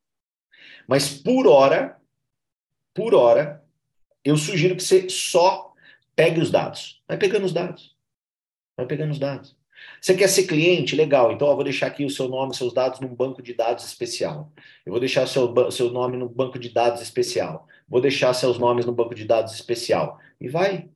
[0.88, 1.99] Mas por hora,
[2.94, 3.64] por hora,
[4.24, 5.74] eu sugiro que você só
[6.16, 7.02] pegue os dados.
[7.08, 7.96] Vai pegando os dados.
[8.76, 9.58] Vai pegando os dados.
[10.02, 10.96] Você quer ser cliente?
[10.96, 11.32] Legal.
[11.32, 14.52] Então, eu vou deixar aqui o seu nome, seus dados num banco de dados especial.
[14.86, 17.68] Eu vou deixar seu, seu nome no banco de dados especial.
[17.88, 20.20] Vou deixar seus nomes no banco de dados especial.
[20.40, 20.90] E vai.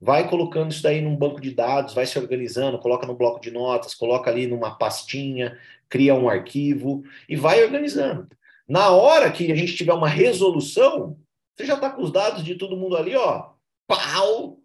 [0.00, 3.52] Vai colocando isso daí num banco de dados, vai se organizando, coloca no bloco de
[3.52, 5.56] notas, coloca ali numa pastinha,
[5.88, 8.26] cria um arquivo e vai organizando.
[8.66, 11.16] Na hora que a gente tiver uma resolução,
[11.54, 13.54] você já está com os dados de todo mundo ali, ó,
[13.86, 14.60] pau,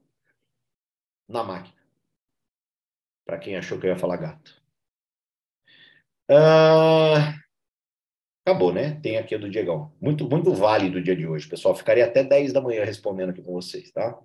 [1.28, 1.78] na máquina
[3.28, 4.56] para quem achou que eu ia falar gato.
[6.30, 7.36] Ah,
[8.46, 9.00] acabou, né?
[9.02, 9.94] Tem aqui a do Diegão.
[10.02, 11.76] Muito, muito válido o dia de hoje, pessoal.
[11.76, 14.18] Ficaria até 10 da manhã respondendo aqui com vocês, tá?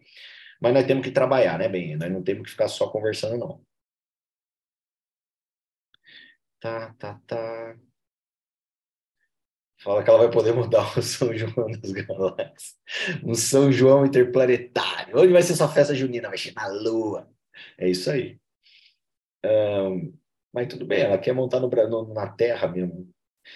[0.61, 1.97] Mas nós temos que trabalhar, né, bem?
[1.97, 3.61] Nós não temos que ficar só conversando, não.
[6.61, 7.77] Tá, tá, tá.
[9.83, 12.75] Fala que ela vai poder mudar o São João das Galáxias.
[13.25, 15.19] Um São João interplanetário.
[15.19, 16.29] Onde vai ser sua festa junina?
[16.29, 17.29] Vai ser na Lua.
[17.77, 18.39] É isso aí.
[19.45, 20.13] Um,
[20.53, 23.09] mas tudo bem, ela quer montar no, no, na terra mesmo.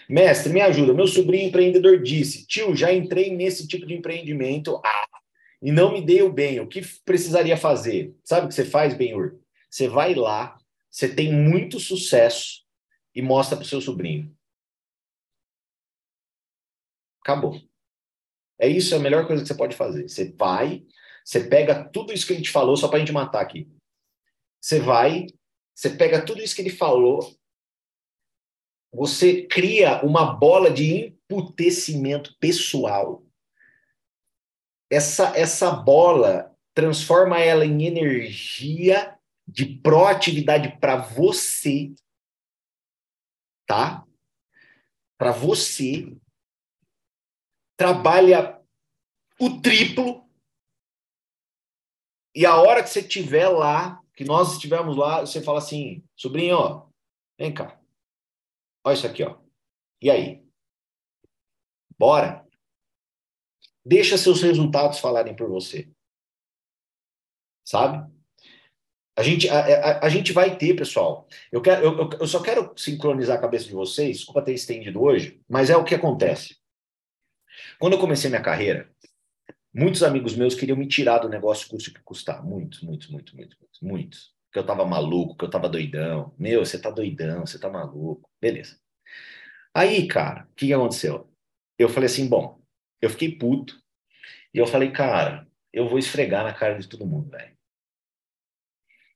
[0.09, 0.93] Mestre, me ajuda.
[0.93, 5.07] Meu sobrinho empreendedor disse: Tio, já entrei nesse tipo de empreendimento ah,
[5.63, 6.59] e não me deu bem.
[6.59, 8.15] O que precisaria fazer?
[8.25, 9.39] Sabe o que você faz, Benhur?
[9.71, 10.59] Você vai lá,
[10.91, 12.63] você tem muito sucesso
[13.15, 14.36] e mostra para o seu sobrinho.
[17.27, 17.61] Acabou.
[18.57, 20.09] É isso, é a melhor coisa que você pode fazer.
[20.09, 20.87] Você vai,
[21.25, 23.69] você pega tudo isso que a gente falou, só para a gente matar aqui.
[24.61, 25.27] Você vai,
[25.75, 27.37] você pega tudo isso que ele falou,
[28.93, 33.27] você cria uma bola de emputecimento pessoal.
[34.89, 39.19] Essa, essa bola transforma ela em energia
[39.49, 41.93] de proatividade para você,
[43.67, 44.07] tá?
[45.19, 46.17] Para você
[47.77, 48.61] trabalha
[49.41, 50.27] o triplo
[52.35, 56.57] e a hora que você estiver lá, que nós estivermos lá, você fala assim, sobrinho,
[56.57, 56.87] ó,
[57.39, 57.81] vem cá.
[58.85, 59.39] Olha isso aqui, ó.
[60.03, 60.45] E aí?
[61.99, 62.47] Bora?
[63.85, 65.91] Deixa seus resultados falarem por você.
[67.65, 68.07] Sabe?
[69.19, 71.27] A gente, a, a, a, gente vai ter, pessoal.
[71.51, 75.43] Eu, quero, eu, eu só quero sincronizar a cabeça de vocês, desculpa ter estendido hoje,
[75.49, 76.55] mas é o que acontece.
[77.79, 78.91] Quando eu comecei minha carreira,
[79.79, 82.43] Muitos amigos meus queriam me tirar do negócio custo que custar.
[82.43, 83.81] Muitos, muitos, muitos, muitos, muitos.
[83.83, 84.35] muitos.
[84.51, 86.35] Que eu tava maluco, que eu tava doidão.
[86.39, 88.27] Meu, você tá doidão, você tá maluco.
[88.41, 88.79] Beleza.
[89.75, 91.31] Aí, cara, o que, que aconteceu?
[91.79, 92.59] Eu falei assim, bom,
[93.03, 93.79] eu fiquei puto.
[94.55, 97.55] E eu falei, cara, eu vou esfregar na cara de todo mundo, velho.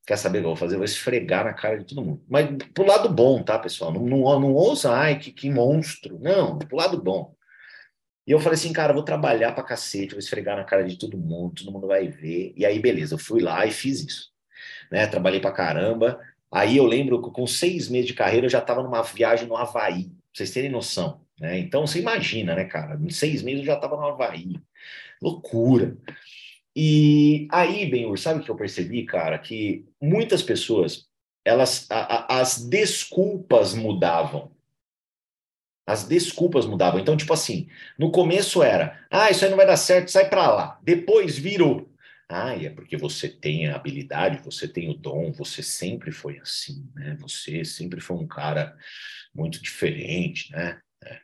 [0.07, 0.75] Quer saber o que eu vou fazer?
[0.75, 2.23] Eu vou esfregar na cara de todo mundo.
[2.29, 3.95] Mas pro lado bom, tá, pessoal?
[3.95, 6.19] Não, não, não ouça, ai, que, que monstro.
[6.19, 7.35] Não, pro lado bom.
[8.27, 11.19] E eu falei assim, cara, vou trabalhar pra cacete, vou esfregar na cara de todo
[11.19, 12.53] mundo, todo mundo vai ver.
[12.57, 14.31] E aí, beleza, eu fui lá e fiz isso.
[14.91, 15.07] Né?
[15.07, 16.21] Trabalhei pra caramba.
[16.53, 19.57] Aí eu lembro que com seis meses de carreira eu já estava numa viagem no
[19.57, 21.21] Havaí, pra vocês terem noção.
[21.41, 21.59] Né?
[21.59, 22.99] Então você imagina, né, cara?
[23.01, 24.55] Em seis meses eu já estava no Havaí.
[25.23, 25.97] Loucura.
[26.75, 29.39] E aí, Benhur, sabe o que eu percebi, cara?
[29.39, 31.07] Que muitas pessoas,
[31.45, 34.53] elas, a, a, as desculpas mudavam
[35.91, 37.01] as desculpas mudavam.
[37.01, 37.69] Então, tipo assim,
[37.99, 40.79] no começo era, ah, isso aí não vai dar certo, sai para lá.
[40.83, 41.91] Depois virou,
[42.29, 46.89] ah, é porque você tem a habilidade, você tem o dom, você sempre foi assim,
[46.95, 47.17] né?
[47.21, 48.77] Você sempre foi um cara
[49.35, 50.81] muito diferente, né?
[51.05, 51.19] É.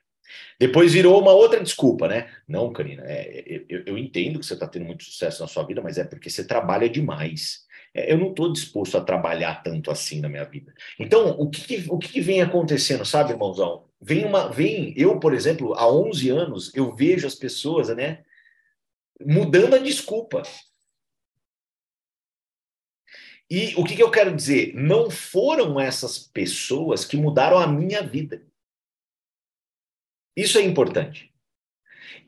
[0.59, 2.29] Depois virou uma outra desculpa, né?
[2.49, 5.81] Não, Karina, é, eu, eu entendo que você está tendo muito sucesso na sua vida,
[5.81, 7.64] mas é porque você trabalha demais.
[7.95, 10.75] É, eu não estou disposto a trabalhar tanto assim na minha vida.
[10.99, 13.86] Então, o que, o que vem acontecendo, sabe, irmãozão?
[14.01, 18.25] Vem uma, vem, eu, por exemplo, há 11 anos, eu vejo as pessoas, né,
[19.21, 20.43] mudando a desculpa.
[23.49, 24.75] E o que, que eu quero dizer?
[24.75, 28.45] Não foram essas pessoas que mudaram a minha vida.
[30.37, 31.33] Isso é importante.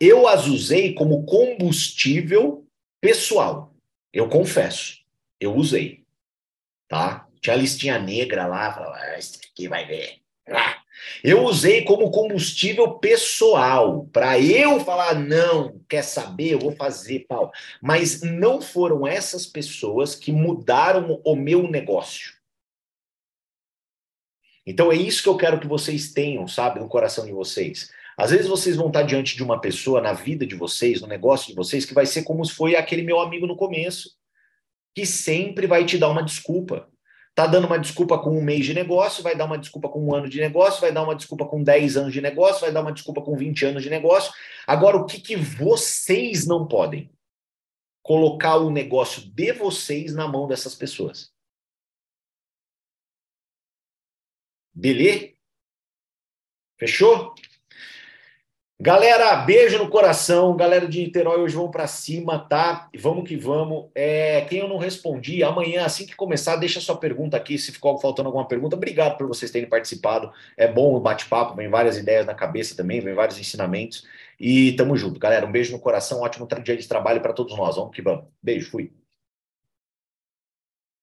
[0.01, 2.67] Eu as usei como combustível
[3.01, 3.75] pessoal.
[4.13, 5.05] Eu confesso,
[5.41, 6.07] eu usei.
[6.87, 7.29] Tá?
[7.41, 10.23] Tinha a listinha negra lá, falava, ah, esse aqui vai ver.
[10.49, 10.78] Ah,
[11.23, 17.51] eu usei como combustível pessoal, para eu falar, não, quer saber, eu vou fazer, pau.
[17.83, 22.39] Mas não foram essas pessoas que mudaram o meu negócio.
[24.67, 27.91] Então é isso que eu quero que vocês tenham, sabe, no coração de vocês.
[28.19, 31.47] Às vezes vocês vão estar diante de uma pessoa na vida de vocês, no negócio
[31.49, 34.11] de vocês, que vai ser como foi aquele meu amigo no começo,
[34.95, 36.89] que sempre vai te dar uma desculpa.
[37.39, 40.13] Tá dando uma desculpa com um mês de negócio, vai dar uma desculpa com um
[40.13, 42.93] ano de negócio, vai dar uma desculpa com 10 anos de negócio, vai dar uma
[42.93, 44.33] desculpa com 20 anos de negócio.
[44.67, 47.09] Agora, o que, que vocês não podem?
[48.03, 51.33] Colocar o negócio de vocês na mão dessas pessoas.
[54.75, 55.33] Beleza?
[56.77, 57.37] Fechou?
[58.81, 60.57] Galera, beijo no coração.
[60.57, 62.89] Galera de Niterói, hoje vamos para cima, tá?
[62.97, 63.87] Vamos que vamos.
[63.93, 67.99] É, quem eu não respondi, amanhã, assim que começar, deixa sua pergunta aqui, se ficou
[67.99, 68.77] faltando alguma pergunta.
[68.77, 70.31] Obrigado por vocês terem participado.
[70.57, 74.07] É bom o bate-papo, vem várias ideias na cabeça também, vem vários ensinamentos.
[74.39, 75.45] E tamo junto, galera.
[75.45, 77.75] Um beijo no coração, ótimo dia de trabalho para todos nós.
[77.75, 78.27] Vamos que vamos.
[78.41, 78.93] Beijo, fui.